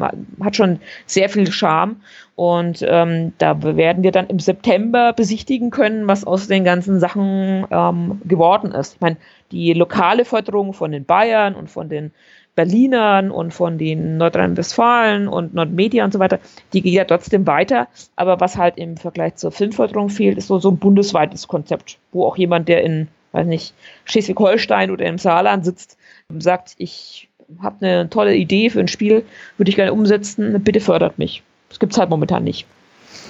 hat 0.42 0.56
schon 0.56 0.80
sehr 1.06 1.28
viel 1.28 1.50
Charme. 1.50 1.96
Und 2.36 2.84
ähm, 2.86 3.32
da 3.38 3.62
werden 3.62 4.02
wir 4.02 4.10
dann 4.10 4.26
im 4.26 4.40
September 4.40 5.12
besichtigen 5.12 5.70
können, 5.70 6.08
was 6.08 6.24
aus 6.24 6.48
den 6.48 6.64
ganzen 6.64 6.98
Sachen 6.98 7.64
ähm, 7.70 8.20
geworden 8.24 8.72
ist. 8.72 8.94
Ich 8.94 9.00
meine, 9.00 9.16
die 9.52 9.72
lokale 9.72 10.24
Förderung 10.24 10.72
von 10.72 10.90
den 10.90 11.04
Bayern 11.04 11.54
und 11.54 11.70
von 11.70 11.88
den 11.88 12.10
Berlinern 12.56 13.30
und 13.30 13.52
von 13.52 13.78
den 13.78 14.16
Nordrhein-Westfalen 14.16 15.28
und 15.28 15.54
Nordmedia 15.54 16.04
und 16.04 16.12
so 16.12 16.18
weiter, 16.18 16.40
die 16.72 16.82
geht 16.82 16.94
ja 16.94 17.04
trotzdem 17.04 17.46
weiter. 17.46 17.88
Aber 18.16 18.40
was 18.40 18.56
halt 18.56 18.78
im 18.78 18.96
Vergleich 18.96 19.36
zur 19.36 19.52
Filmförderung 19.52 20.08
fehlt, 20.08 20.38
ist 20.38 20.48
so, 20.48 20.58
so 20.58 20.70
ein 20.70 20.78
bundesweites 20.78 21.46
Konzept, 21.46 21.98
wo 22.12 22.26
auch 22.26 22.36
jemand, 22.36 22.68
der 22.68 22.82
in, 22.82 23.08
weiß 23.32 23.46
nicht, 23.46 23.74
Schleswig-Holstein 24.06 24.90
oder 24.90 25.06
im 25.06 25.18
Saarland 25.18 25.64
sitzt, 25.64 25.98
sagt, 26.38 26.74
ich 26.78 27.28
habe 27.62 27.84
eine 27.84 28.10
tolle 28.10 28.34
Idee 28.34 28.70
für 28.70 28.80
ein 28.80 28.88
Spiel, 28.88 29.24
würde 29.56 29.68
ich 29.68 29.76
gerne 29.76 29.92
umsetzen, 29.92 30.62
bitte 30.62 30.80
fördert 30.80 31.18
mich. 31.18 31.42
Das 31.74 31.80
gibt 31.80 31.92
es 31.92 31.98
halt 31.98 32.08
momentan 32.08 32.44
nicht. 32.44 32.68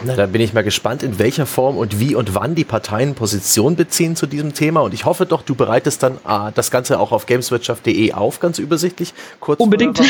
Na, 0.03 0.17
dann 0.17 0.33
bin 0.33 0.43
ich 0.43 0.53
mal 0.53 0.63
gespannt, 0.63 1.03
in 1.03 1.19
welcher 1.19 1.47
Form 1.47 1.79
und 1.79 1.99
wie 1.99 2.15
und 2.15 2.35
wann 2.35 2.55
die 2.55 2.65
Parteien 2.65 3.15
Position 3.15 3.75
beziehen 3.75 4.17
zu 4.17 4.27
diesem 4.27 4.53
Thema. 4.53 4.81
Und 4.83 4.93
ich 4.93 5.07
hoffe 5.07 5.25
doch, 5.25 5.41
du 5.41 5.55
bereitest 5.55 6.03
dann 6.03 6.19
äh, 6.29 6.53
das 6.55 6.71
Ganze 6.71 7.01
auch 7.01 7.11
auf 7.11 7.25
gameswirtschaft.de 7.25 8.13
auf, 8.13 8.39
ganz 8.39 8.59
übersichtlich. 8.59 9.15
Kurz 9.41 9.61
Unbedingt. 9.61 10.03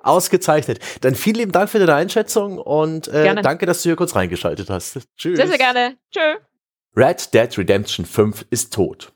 Ausgezeichnet. 0.00 0.80
Dann 1.02 1.14
vielen 1.14 1.36
lieben 1.36 1.52
Dank 1.52 1.70
für 1.70 1.78
deine 1.78 1.94
Einschätzung 1.94 2.58
und 2.58 3.06
äh, 3.06 3.40
danke, 3.40 3.64
dass 3.64 3.82
du 3.82 3.90
hier 3.90 3.96
kurz 3.96 4.16
reingeschaltet 4.16 4.68
hast. 4.70 4.98
Tschüss. 5.16 5.36
Sehr, 5.36 5.46
sehr 5.46 5.58
gerne. 5.58 5.94
Tschö. 6.10 6.38
Red 6.96 7.32
Dead 7.32 7.58
Redemption 7.58 8.04
5 8.04 8.46
ist 8.50 8.72
tot. 8.72 9.12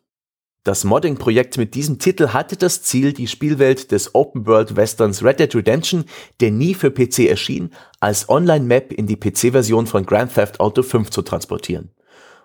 Das 0.65 0.85
Modding-Projekt 0.85 1.59
mit 1.59 1.75
diesem 1.75 1.99
Titel 1.99 2.29
hatte 2.29 2.57
das 2.57 2.83
Ziel, 2.83 3.13
die 3.13 3.27
Spielwelt 3.27 3.93
des 3.93 4.15
Open-World-Westerns 4.15 5.23
Red 5.23 5.39
Dead 5.39 5.55
Redemption, 5.55 6.07
der 6.41 6.53
nie 6.53 6.73
für 6.73 6.91
PC 6.91 7.29
erschien, 7.29 7.71
als 8.01 8.31
Online-Map 8.31 8.91
in 8.91 9.07
die 9.07 9.17
PC-Version 9.17 9.87
von 9.87 10.07
Grand 10.07 10.33
Theft 10.33 10.61
Auto 10.61 10.83
5 10.83 11.11
zu 11.11 11.21
transportieren. 11.21 11.91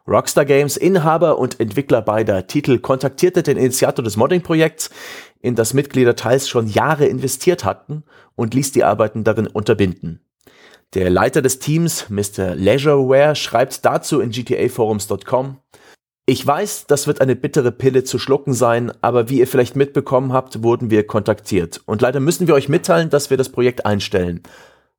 Rockstar 0.06 0.44
Games, 0.44 0.76
Inhaber 0.76 1.40
und 1.40 1.62
Entwickler 1.62 2.02
beider 2.02 2.46
Titel, 2.46 2.80
kontaktierte 2.80 3.42
den 3.42 3.56
Initiator 3.56 4.04
des 4.04 4.18
Modding-Projekts, 4.18 4.90
in 5.40 5.56
das 5.56 5.74
Mitglieder 5.74 6.18
teils 6.18 6.50
schon 6.50 6.68
Jahre 6.68 7.06
investiert 7.06 7.64
hatten, 7.64 8.04
und 8.36 8.54
ließ 8.54 8.74
die 8.74 8.84
Arbeiten 8.84 9.24
darin 9.24 9.48
unterbinden. 9.48 10.20
Der 10.94 11.10
Leiter 11.10 11.42
des 11.42 11.60
Teams, 11.60 12.10
Mr. 12.10 12.56
Leisureware, 12.56 13.36
schreibt 13.36 13.86
dazu 13.86 14.20
in 14.20 14.32
gtaforums.com, 14.32 15.60
ich 16.30 16.46
weiß, 16.46 16.86
das 16.86 17.08
wird 17.08 17.22
eine 17.22 17.36
bittere 17.36 17.72
Pille 17.72 18.04
zu 18.04 18.20
schlucken 18.20 18.54
sein, 18.54 18.92
aber 19.02 19.30
wie 19.30 19.40
ihr 19.40 19.48
vielleicht 19.48 19.76
mitbekommen 19.76 20.32
habt, 20.32 20.62
wurden 20.62 20.92
wir 20.92 21.08
kontaktiert. 21.08 21.82
Und 21.88 22.04
leider 22.04 22.20
müssen 22.20 22.46
wir 22.46 22.54
euch 22.54 22.70
mitteilen, 22.70 23.10
dass 23.10 23.32
wir 23.32 23.38
das 23.38 23.50
Projekt 23.50 23.88
einstellen. 23.88 24.44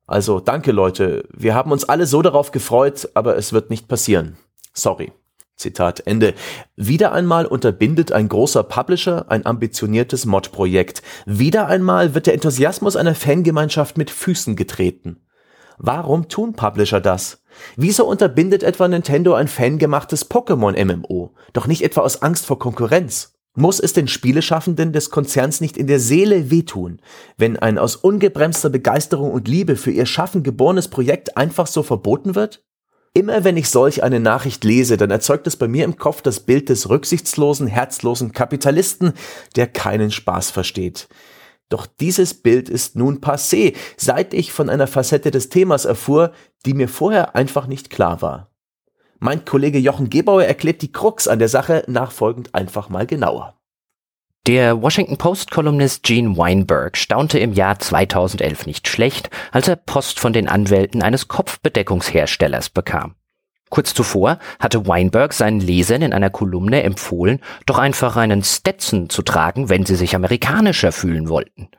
Also 0.05 0.41
danke 0.41 0.73
Leute, 0.73 1.23
wir 1.31 1.55
haben 1.55 1.71
uns 1.71 1.85
alle 1.85 2.05
so 2.05 2.21
darauf 2.21 2.51
gefreut, 2.51 3.07
aber 3.13 3.37
es 3.37 3.53
wird 3.53 3.69
nicht 3.69 3.87
passieren. 3.87 4.35
Sorry. 4.73 5.13
Zitat 5.55 6.05
Ende. 6.05 6.33
Wieder 6.75 7.13
einmal 7.13 7.45
unterbindet 7.45 8.11
ein 8.11 8.27
großer 8.27 8.63
Publisher 8.63 9.31
ein 9.31 9.45
ambitioniertes 9.45 10.25
Mod-Projekt. 10.25 11.01
Wieder 11.25 11.67
einmal 11.67 12.13
wird 12.13 12.25
der 12.27 12.33
Enthusiasmus 12.33 12.97
einer 12.97 13.15
Fangemeinschaft 13.15 13.97
mit 13.97 14.09
Füßen 14.09 14.57
getreten. 14.57 15.21
Warum 15.77 16.27
tun 16.27 16.53
Publisher 16.53 16.99
das? 16.99 17.40
Wieso 17.75 18.07
unterbindet 18.07 18.63
etwa 18.63 18.87
Nintendo 18.87 19.33
ein 19.33 19.47
fangemachtes 19.47 20.29
Pokémon-MMO? 20.29 21.31
Doch 21.53 21.67
nicht 21.67 21.83
etwa 21.83 22.01
aus 22.01 22.21
Angst 22.21 22.45
vor 22.45 22.59
Konkurrenz. 22.59 23.33
Muss 23.53 23.81
es 23.81 23.91
den 23.91 24.07
Spieleschaffenden 24.07 24.93
des 24.93 25.09
Konzerns 25.09 25.59
nicht 25.59 25.75
in 25.75 25.87
der 25.87 25.99
Seele 25.99 26.49
wehtun, 26.51 27.01
wenn 27.37 27.57
ein 27.57 27.77
aus 27.77 27.97
ungebremster 27.97 28.69
Begeisterung 28.69 29.31
und 29.31 29.49
Liebe 29.49 29.75
für 29.75 29.91
ihr 29.91 30.05
Schaffen 30.05 30.41
geborenes 30.41 30.87
Projekt 30.87 31.35
einfach 31.35 31.67
so 31.67 31.83
verboten 31.83 32.35
wird? 32.35 32.63
Immer 33.13 33.43
wenn 33.43 33.57
ich 33.57 33.69
solch 33.69 34.03
eine 34.03 34.21
Nachricht 34.21 34.63
lese, 34.63 34.95
dann 34.95 35.11
erzeugt 35.11 35.45
es 35.47 35.57
bei 35.57 35.67
mir 35.67 35.83
im 35.83 35.97
Kopf 35.97 36.21
das 36.21 36.39
Bild 36.39 36.69
des 36.69 36.89
rücksichtslosen, 36.89 37.67
herzlosen 37.67 38.31
Kapitalisten, 38.31 39.11
der 39.57 39.67
keinen 39.67 40.11
Spaß 40.11 40.49
versteht. 40.49 41.09
Doch 41.71 41.87
dieses 41.87 42.33
Bild 42.33 42.69
ist 42.69 42.97
nun 42.97 43.21
passé, 43.21 43.75
seit 43.95 44.33
ich 44.33 44.51
von 44.51 44.69
einer 44.69 44.87
Facette 44.87 45.31
des 45.31 45.47
Themas 45.49 45.85
erfuhr, 45.85 46.33
die 46.65 46.73
mir 46.73 46.89
vorher 46.89 47.35
einfach 47.35 47.65
nicht 47.65 47.89
klar 47.89 48.21
war. 48.21 48.51
Mein 49.19 49.45
Kollege 49.45 49.79
Jochen 49.79 50.09
Gebauer 50.09 50.43
erklärt 50.43 50.81
die 50.81 50.91
Krux 50.91 51.27
an 51.27 51.39
der 51.39 51.47
Sache 51.47 51.83
nachfolgend 51.87 52.53
einfach 52.53 52.89
mal 52.89 53.07
genauer. 53.07 53.57
Der 54.47 54.81
Washington 54.81 55.17
Post-Kolumnist 55.17 56.03
Gene 56.03 56.35
Weinberg 56.35 56.97
staunte 56.97 57.39
im 57.39 57.53
Jahr 57.53 57.79
2011 57.79 58.65
nicht 58.65 58.87
schlecht, 58.87 59.29
als 59.51 59.67
er 59.67 59.75
Post 59.75 60.19
von 60.19 60.33
den 60.33 60.49
Anwälten 60.49 61.01
eines 61.01 61.27
Kopfbedeckungsherstellers 61.27 62.69
bekam. 62.69 63.15
Kurz 63.71 63.93
zuvor 63.93 64.37
hatte 64.59 64.85
Weinberg 64.85 65.31
seinen 65.31 65.61
Lesern 65.61 66.01
in 66.01 66.11
einer 66.11 66.29
Kolumne 66.29 66.83
empfohlen, 66.83 67.39
doch 67.65 67.79
einfach 67.79 68.17
einen 68.17 68.43
Stetson 68.43 69.09
zu 69.09 69.21
tragen, 69.21 69.69
wenn 69.69 69.85
sie 69.85 69.95
sich 69.95 70.13
amerikanischer 70.13 70.91
fühlen 70.91 71.29
wollten. 71.29 71.69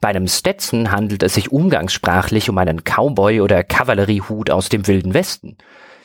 Bei 0.00 0.08
einem 0.08 0.26
Stetson 0.26 0.90
handelt 0.90 1.22
es 1.22 1.34
sich 1.34 1.52
umgangssprachlich 1.52 2.50
um 2.50 2.58
einen 2.58 2.82
Cowboy- 2.82 3.40
oder 3.40 3.62
Kavalleriehut 3.62 4.50
aus 4.50 4.68
dem 4.68 4.88
Wilden 4.88 5.14
Westen. 5.14 5.56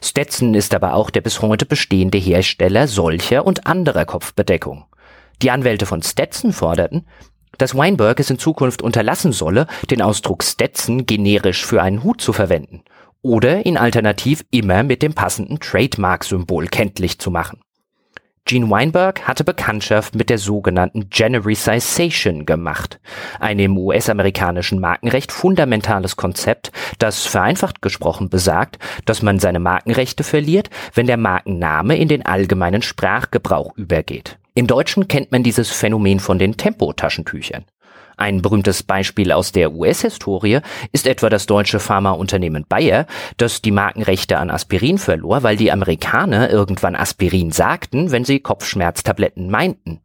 Stetson 0.04 0.54
ist 0.54 0.75
aber 0.75 0.93
auch 0.93 1.10
der 1.10 1.21
bis 1.21 1.41
heute 1.41 1.65
bestehende 1.65 2.19
Hersteller 2.19 2.88
solcher 2.88 3.43
und 3.43 3.65
anderer 3.65 4.06
Kopfbedeckung. 4.06 4.86
Die 5.41 5.49
Anwälte 5.49 5.88
von 5.88 6.04
Stetson 6.04 6.54
forderten, 6.54 7.08
dass 7.58 7.75
Weinberg 7.75 8.19
es 8.19 8.30
in 8.30 8.38
Zukunft 8.38 8.84
unterlassen 8.84 9.32
solle, 9.32 9.65
den 9.89 10.04
Ausdruck 10.04 10.43
Stetson 10.43 11.08
generisch 11.08 11.65
für 11.65 11.82
einen 11.82 12.04
Hut 12.04 12.21
zu 12.21 12.32
verwenden 12.32 12.84
oder 13.21 13.65
ihn 13.65 13.77
alternativ 13.77 14.43
immer 14.51 14.84
mit 14.84 15.01
dem 15.01 15.13
passenden 15.13 15.60
Trademark-Symbol 15.60 16.67
kenntlich 16.67 17.19
zu 17.19 17.31
machen. 17.31 17.62
Gene 18.45 18.69
Weinberg 18.69 19.27
hatte 19.27 19.43
Bekanntschaft 19.43 20.15
mit 20.15 20.29
der 20.29 20.39
sogenannten 20.39 21.10
Genericization 21.10 22.45
gemacht, 22.45 22.99
einem 23.39 23.77
US-amerikanischen 23.77 24.79
Markenrecht 24.79 25.31
fundamentales 25.31 26.15
Konzept, 26.15 26.71
das 26.97 27.25
vereinfacht 27.27 27.81
gesprochen 27.81 28.29
besagt, 28.29 28.79
dass 29.05 29.21
man 29.21 29.39
seine 29.39 29.60
Markenrechte 29.60 30.23
verliert, 30.23 30.69
wenn 30.95 31.05
der 31.05 31.17
Markenname 31.17 31.97
in 31.97 32.07
den 32.07 32.25
allgemeinen 32.25 32.81
Sprachgebrauch 32.81 33.77
übergeht. 33.77 34.39
Im 34.55 34.67
Deutschen 34.67 35.07
kennt 35.07 35.31
man 35.31 35.43
dieses 35.43 35.69
Phänomen 35.69 36.19
von 36.19 36.39
den 36.39 36.57
Tempo-Taschentüchern. 36.57 37.63
Ein 38.21 38.43
berühmtes 38.43 38.84
Beispiel 38.84 39.31
aus 39.31 39.51
der 39.51 39.73
US-Historie 39.73 40.60
ist 40.91 41.07
etwa 41.07 41.27
das 41.27 41.47
deutsche 41.47 41.79
Pharmaunternehmen 41.79 42.67
Bayer, 42.69 43.07
das 43.38 43.63
die 43.63 43.71
Markenrechte 43.71 44.38
an 44.38 44.51
Aspirin 44.51 44.99
verlor, 44.99 45.41
weil 45.41 45.57
die 45.57 45.71
Amerikaner 45.71 46.51
irgendwann 46.51 46.95
Aspirin 46.95 47.51
sagten, 47.51 48.12
wenn 48.12 48.23
sie 48.23 48.39
Kopfschmerztabletten 48.39 49.49
meinten. 49.49 50.01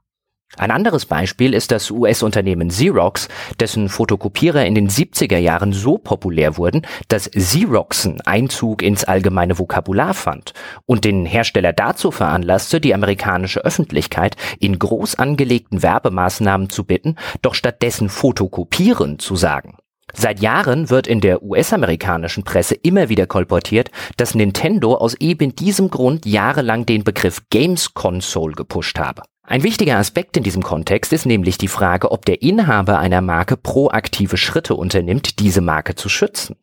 Ein 0.59 0.71
anderes 0.71 1.05
Beispiel 1.05 1.53
ist 1.53 1.71
das 1.71 1.91
US-Unternehmen 1.91 2.69
Xerox, 2.69 3.29
dessen 3.61 3.91
Fotokopierer 3.91 4.65
in 4.65 4.75
den 4.75 4.89
70er 4.89 5.37
Jahren 5.37 5.73
so 5.73 5.99
populär 5.99 6.57
wurden, 6.57 6.87
dass 7.09 7.31
Xeroxen 7.31 8.23
Einzug 8.23 8.83
ins 8.83 9.05
allgemeine 9.05 9.59
Vokabular 9.59 10.15
fand 10.15 10.55
und 10.87 11.05
den 11.05 11.27
Hersteller 11.27 11.75
dazu 11.75 12.11
veranlasste, 12.11 12.81
die 12.81 12.95
amerikanische 12.95 13.65
Öffentlichkeit 13.65 14.37
in 14.59 14.79
groß 14.79 15.17
angelegten 15.17 15.83
Werbemaßnahmen 15.83 16.71
zu 16.71 16.85
bitten, 16.85 17.17
doch 17.43 17.55
stattdessen 17.55 18.09
Fotokopieren 18.09 19.19
zu 19.19 19.37
sagen. 19.37 19.77
Seit 20.19 20.41
Jahren 20.41 20.89
wird 20.89 21.07
in 21.07 21.21
der 21.21 21.43
US-amerikanischen 21.43 22.43
Presse 22.43 22.75
immer 22.75 23.11
wieder 23.11 23.27
kolportiert, 23.27 23.91
dass 24.17 24.35
Nintendo 24.35 24.95
aus 24.95 25.15
eben 25.15 25.55
diesem 25.55 25.91
Grund 25.91 26.25
jahrelang 26.25 26.87
den 26.87 27.05
Begriff 27.05 27.43
Games 27.51 27.93
Console 27.93 28.55
gepusht 28.55 28.99
habe. 28.99 29.23
Ein 29.43 29.63
wichtiger 29.63 29.99
Aspekt 29.99 30.39
in 30.39 30.43
diesem 30.43 30.63
Kontext 30.63 31.13
ist 31.13 31.27
nämlich 31.27 31.59
die 31.59 31.69
Frage, 31.69 32.11
ob 32.13 32.25
der 32.25 32.41
Inhaber 32.41 32.99
einer 32.99 33.21
Marke 33.21 33.59
proaktive 33.59 34.39
Schritte 34.39 34.75
unternimmt, 34.75 35.39
diese 35.39 35.61
Marke 35.61 35.95
zu 35.95 36.09
schützen. 36.09 36.57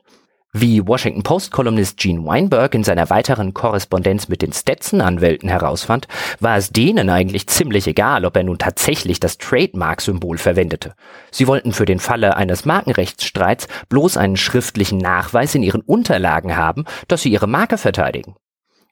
Wie 0.56 0.86
Washington 0.86 1.24
Post-Kolumnist 1.24 1.98
Gene 1.98 2.24
Weinberg 2.28 2.76
in 2.76 2.84
seiner 2.84 3.10
weiteren 3.10 3.56
Korrespondenz 3.56 4.28
mit 4.28 4.44
den 4.44 4.54
Stetson-Anwälten 4.54 5.50
herausfand, 5.50 6.08
war 6.40 6.58
es 6.58 6.70
denen 6.70 7.10
eigentlich 7.10 7.48
ziemlich 7.48 7.88
egal, 7.88 8.24
ob 8.24 8.38
er 8.38 8.44
nun 8.44 8.60
tatsächlich 8.60 9.20
das 9.20 9.40
Trademark-Symbol 9.40 10.38
verwendete. 10.38 10.94
Sie 11.32 11.48
wollten 11.48 11.74
für 11.74 11.86
den 11.86 11.98
Falle 11.98 12.38
eines 12.38 12.66
Markenrechtsstreits 12.66 13.68
bloß 13.90 14.16
einen 14.18 14.38
schriftlichen 14.38 15.00
Nachweis 15.00 15.56
in 15.56 15.64
ihren 15.64 15.82
Unterlagen 15.82 16.56
haben, 16.56 16.86
dass 17.08 17.24
sie 17.24 17.32
ihre 17.32 17.48
Marke 17.48 17.80
verteidigen. 17.80 18.36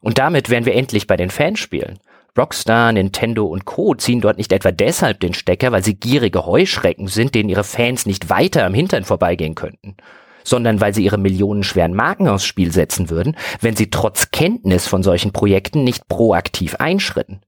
Und 0.02 0.18
damit 0.18 0.50
wären 0.50 0.66
wir 0.66 0.74
endlich 0.74 1.06
bei 1.06 1.16
den 1.16 1.30
Fanspielen. 1.30 2.00
Rockstar, 2.36 2.92
Nintendo 2.92 3.46
und 3.46 3.66
Co. 3.66 3.94
ziehen 3.94 4.22
dort 4.22 4.40
nicht 4.40 4.52
etwa 4.52 4.72
deshalb 4.72 5.20
den 5.20 5.36
Stecker, 5.36 5.72
weil 5.72 5.84
sie 5.84 5.94
gierige 5.94 6.48
Heuschrecken 6.48 7.08
sind, 7.08 7.36
denen 7.36 7.50
ihre 7.50 7.64
Fans 7.64 8.08
nicht 8.08 8.32
weiter 8.32 8.66
am 8.66 8.74
Hintern 8.74 9.04
vorbeigehen 9.04 9.54
könnten 9.54 9.96
sondern 10.44 10.82
weil 10.82 10.94
sie 10.94 11.04
ihre 11.04 11.18
millionenschweren 11.18 11.94
Marken 11.94 12.28
aufs 12.28 12.46
Spiel 12.46 12.72
setzen 12.72 13.10
würden, 13.10 13.36
wenn 13.60 13.76
sie 13.76 13.90
trotz 13.90 14.32
Kenntnis 14.32 14.88
von 14.88 15.04
solchen 15.04 15.32
Projekten 15.32 15.84
nicht 15.84 16.08
proaktiv 16.08 16.76
einschritten. 16.76 17.42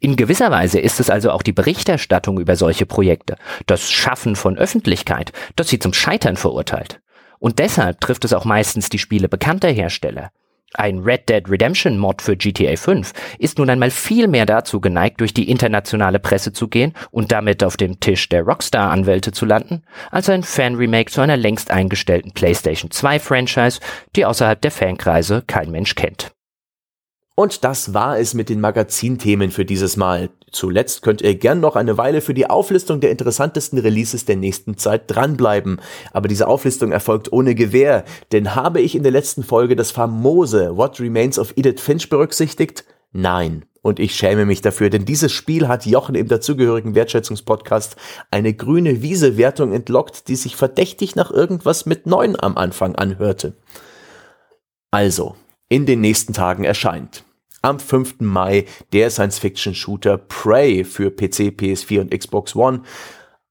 In 0.00 0.16
gewisser 0.16 0.50
Weise 0.50 0.80
ist 0.80 1.00
es 1.00 1.10
also 1.10 1.30
auch 1.30 1.42
die 1.42 1.52
Berichterstattung 1.52 2.38
über 2.38 2.56
solche 2.56 2.86
Projekte, 2.86 3.36
das 3.66 3.90
Schaffen 3.90 4.36
von 4.36 4.58
Öffentlichkeit, 4.58 5.32
das 5.56 5.68
sie 5.68 5.78
zum 5.78 5.94
Scheitern 5.94 6.36
verurteilt. 6.36 7.00
Und 7.38 7.58
deshalb 7.58 8.00
trifft 8.00 8.24
es 8.24 8.32
auch 8.32 8.44
meistens 8.44 8.88
die 8.88 8.98
Spiele 8.98 9.28
bekannter 9.28 9.68
Hersteller. 9.68 10.30
Ein 10.76 10.98
Red 10.98 11.28
Dead 11.28 11.48
Redemption 11.48 11.98
Mod 11.98 12.20
für 12.20 12.36
GTA 12.36 12.76
5 12.76 13.12
ist 13.38 13.58
nun 13.58 13.70
einmal 13.70 13.90
viel 13.90 14.26
mehr 14.26 14.44
dazu 14.44 14.80
geneigt, 14.80 15.20
durch 15.20 15.32
die 15.32 15.48
internationale 15.48 16.18
Presse 16.18 16.52
zu 16.52 16.66
gehen 16.66 16.94
und 17.12 17.30
damit 17.30 17.62
auf 17.62 17.76
dem 17.76 18.00
Tisch 18.00 18.28
der 18.28 18.42
Rockstar-Anwälte 18.42 19.30
zu 19.30 19.46
landen, 19.46 19.82
als 20.10 20.28
ein 20.28 20.42
Fan-Remake 20.42 21.12
zu 21.12 21.20
einer 21.20 21.36
längst 21.36 21.70
eingestellten 21.70 22.32
PlayStation 22.32 22.90
2 22.90 23.20
Franchise, 23.20 23.78
die 24.16 24.26
außerhalb 24.26 24.60
der 24.60 24.72
Fankreise 24.72 25.44
kein 25.46 25.70
Mensch 25.70 25.94
kennt. 25.94 26.32
Und 27.36 27.64
das 27.64 27.94
war 27.94 28.18
es 28.18 28.34
mit 28.34 28.48
den 28.48 28.60
Magazinthemen 28.60 29.50
für 29.50 29.64
dieses 29.64 29.96
Mal. 29.96 30.30
Zuletzt 30.54 31.02
könnt 31.02 31.20
ihr 31.20 31.34
gern 31.34 31.58
noch 31.58 31.74
eine 31.74 31.98
Weile 31.98 32.20
für 32.20 32.32
die 32.32 32.48
Auflistung 32.48 33.00
der 33.00 33.10
interessantesten 33.10 33.76
Releases 33.76 34.24
der 34.24 34.36
nächsten 34.36 34.76
Zeit 34.76 35.02
dranbleiben. 35.08 35.80
Aber 36.12 36.28
diese 36.28 36.46
Auflistung 36.46 36.92
erfolgt 36.92 37.32
ohne 37.32 37.56
Gewähr, 37.56 38.04
denn 38.30 38.54
habe 38.54 38.80
ich 38.80 38.94
in 38.94 39.02
der 39.02 39.10
letzten 39.10 39.42
Folge 39.42 39.74
das 39.74 39.90
famose 39.90 40.76
What 40.76 41.00
Remains 41.00 41.40
of 41.40 41.54
Edith 41.56 41.80
Finch 41.80 42.08
berücksichtigt? 42.08 42.84
Nein. 43.10 43.64
Und 43.82 43.98
ich 43.98 44.14
schäme 44.14 44.46
mich 44.46 44.62
dafür, 44.62 44.90
denn 44.90 45.04
dieses 45.04 45.32
Spiel 45.32 45.66
hat 45.66 45.86
Jochen 45.86 46.14
im 46.14 46.28
dazugehörigen 46.28 46.94
Wertschätzungspodcast 46.94 47.96
eine 48.30 48.54
grüne 48.54 49.02
Wiese-Wertung 49.02 49.72
entlockt, 49.72 50.28
die 50.28 50.36
sich 50.36 50.54
verdächtig 50.54 51.16
nach 51.16 51.32
irgendwas 51.32 51.84
mit 51.84 52.06
neun 52.06 52.36
am 52.38 52.56
Anfang 52.56 52.94
anhörte. 52.94 53.54
Also, 54.92 55.34
in 55.68 55.84
den 55.84 56.00
nächsten 56.00 56.32
Tagen 56.32 56.62
erscheint. 56.62 57.24
Am 57.64 57.80
5. 57.80 58.16
Mai 58.20 58.66
der 58.92 59.08
Science-Fiction-Shooter 59.08 60.18
Prey 60.18 60.84
für 60.84 61.10
PC, 61.10 61.48
PS4 61.58 62.02
und 62.02 62.10
Xbox 62.10 62.54
One 62.54 62.82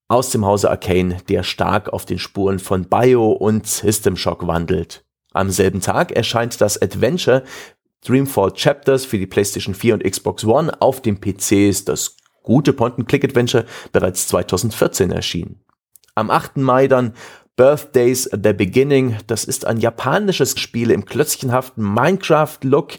aus 0.08 0.30
dem 0.30 0.46
Hause 0.46 0.70
Arcane, 0.70 1.18
der 1.30 1.42
stark 1.42 1.92
auf 1.92 2.06
den 2.06 2.20
Spuren 2.20 2.60
von 2.60 2.86
Bio 2.86 3.32
und 3.32 3.66
System 3.66 4.16
Shock 4.16 4.46
wandelt. 4.46 5.04
Am 5.32 5.50
selben 5.50 5.82
Tag 5.82 6.12
erscheint 6.12 6.62
das 6.62 6.80
Adventure 6.80 7.42
Dreamfall 8.06 8.52
Chapters 8.52 9.04
für 9.04 9.18
die 9.18 9.26
PlayStation 9.26 9.74
4 9.74 9.96
und 9.96 10.04
Xbox 10.04 10.46
One. 10.46 10.80
Auf 10.80 11.02
dem 11.02 11.20
PC 11.20 11.70
ist 11.70 11.90
das 11.90 12.16
gute 12.44 12.72
Point-and-Click-Adventure 12.72 13.66
bereits 13.94 14.28
2014 14.28 15.12
erschienen. 15.12 15.60
Am 16.14 16.30
8. 16.30 16.58
Mai 16.58 16.88
dann 16.88 17.16
Birthdays 17.56 18.28
The 18.32 18.52
Beginning. 18.52 19.18
Das 19.28 19.44
ist 19.44 19.68
ein 19.68 19.78
japanisches 19.78 20.60
Spiel 20.60 20.90
im 20.90 21.06
klötzchenhaften 21.06 21.84
Minecraft-Look, 21.84 22.94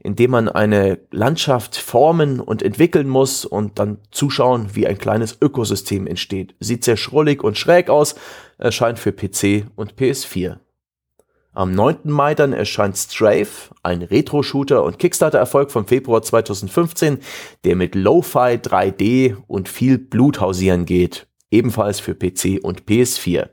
in 0.00 0.16
dem 0.16 0.32
man 0.32 0.48
eine 0.48 0.98
Landschaft 1.12 1.76
formen 1.76 2.40
und 2.40 2.60
entwickeln 2.60 3.08
muss 3.08 3.44
und 3.44 3.78
dann 3.78 3.98
zuschauen, 4.10 4.70
wie 4.74 4.88
ein 4.88 4.98
kleines 4.98 5.38
Ökosystem 5.40 6.08
entsteht. 6.08 6.56
Sieht 6.58 6.82
sehr 6.82 6.96
schrullig 6.96 7.44
und 7.44 7.56
schräg 7.56 7.88
aus, 7.88 8.16
erscheint 8.58 8.98
für 8.98 9.12
PC 9.12 9.66
und 9.76 9.94
PS4. 9.94 10.58
Am 11.52 11.72
9. 11.72 11.98
Mai 12.04 12.34
dann 12.34 12.52
erscheint 12.52 12.96
Strafe, 12.96 13.72
ein 13.84 14.02
Retro-Shooter 14.02 14.82
und 14.82 14.98
Kickstarter-Erfolg 14.98 15.70
vom 15.70 15.86
Februar 15.86 16.22
2015, 16.22 17.18
der 17.64 17.76
mit 17.76 17.94
Lo-Fi 17.94 18.58
3D 18.58 19.36
und 19.46 19.68
viel 19.68 19.98
Blut 19.98 20.40
hausieren 20.40 20.84
geht, 20.84 21.28
ebenfalls 21.50 22.00
für 22.00 22.14
PC 22.14 22.58
und 22.62 22.86
PS4. 22.86 23.50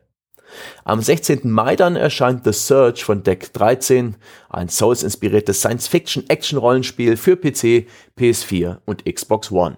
Am 0.83 1.01
16. 1.01 1.41
Mai 1.43 1.75
dann 1.75 1.95
erscheint 1.95 2.43
The 2.43 2.53
Search 2.53 3.03
von 3.03 3.23
Deck 3.23 3.53
13, 3.53 4.15
ein 4.49 4.69
Souls-inspiriertes 4.69 5.59
Science-Fiction-Action-Rollenspiel 5.59 7.17
für 7.17 7.35
PC, 7.35 7.87
PS4 8.17 8.77
und 8.85 9.05
Xbox 9.05 9.51
One. 9.51 9.77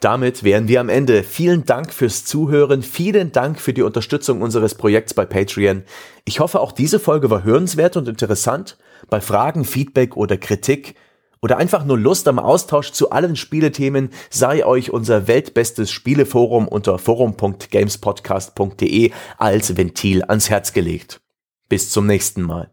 Damit 0.00 0.44
wären 0.44 0.66
wir 0.66 0.80
am 0.80 0.88
Ende. 0.88 1.22
Vielen 1.22 1.66
Dank 1.66 1.92
fürs 1.92 2.24
Zuhören. 2.24 2.82
Vielen 2.82 3.32
Dank 3.32 3.60
für 3.60 3.74
die 3.74 3.82
Unterstützung 3.82 4.40
unseres 4.40 4.74
Projekts 4.74 5.12
bei 5.12 5.26
Patreon. 5.26 5.82
Ich 6.24 6.40
hoffe, 6.40 6.60
auch 6.60 6.72
diese 6.72 6.98
Folge 6.98 7.28
war 7.28 7.44
hörenswert 7.44 7.98
und 7.98 8.08
interessant. 8.08 8.78
Bei 9.10 9.20
Fragen, 9.20 9.66
Feedback 9.66 10.16
oder 10.16 10.38
Kritik 10.38 10.94
oder 11.42 11.56
einfach 11.56 11.84
nur 11.84 11.98
Lust 11.98 12.28
am 12.28 12.38
Austausch 12.38 12.92
zu 12.92 13.10
allen 13.10 13.34
Spielethemen 13.36 14.10
sei 14.28 14.64
euch 14.64 14.90
unser 14.90 15.26
weltbestes 15.26 15.90
Spieleforum 15.90 16.68
unter 16.68 16.98
forum.gamespodcast.de 16.98 19.12
als 19.38 19.76
Ventil 19.76 20.22
ans 20.24 20.50
Herz 20.50 20.72
gelegt. 20.72 21.20
Bis 21.68 21.90
zum 21.90 22.06
nächsten 22.06 22.42
Mal. 22.42 22.70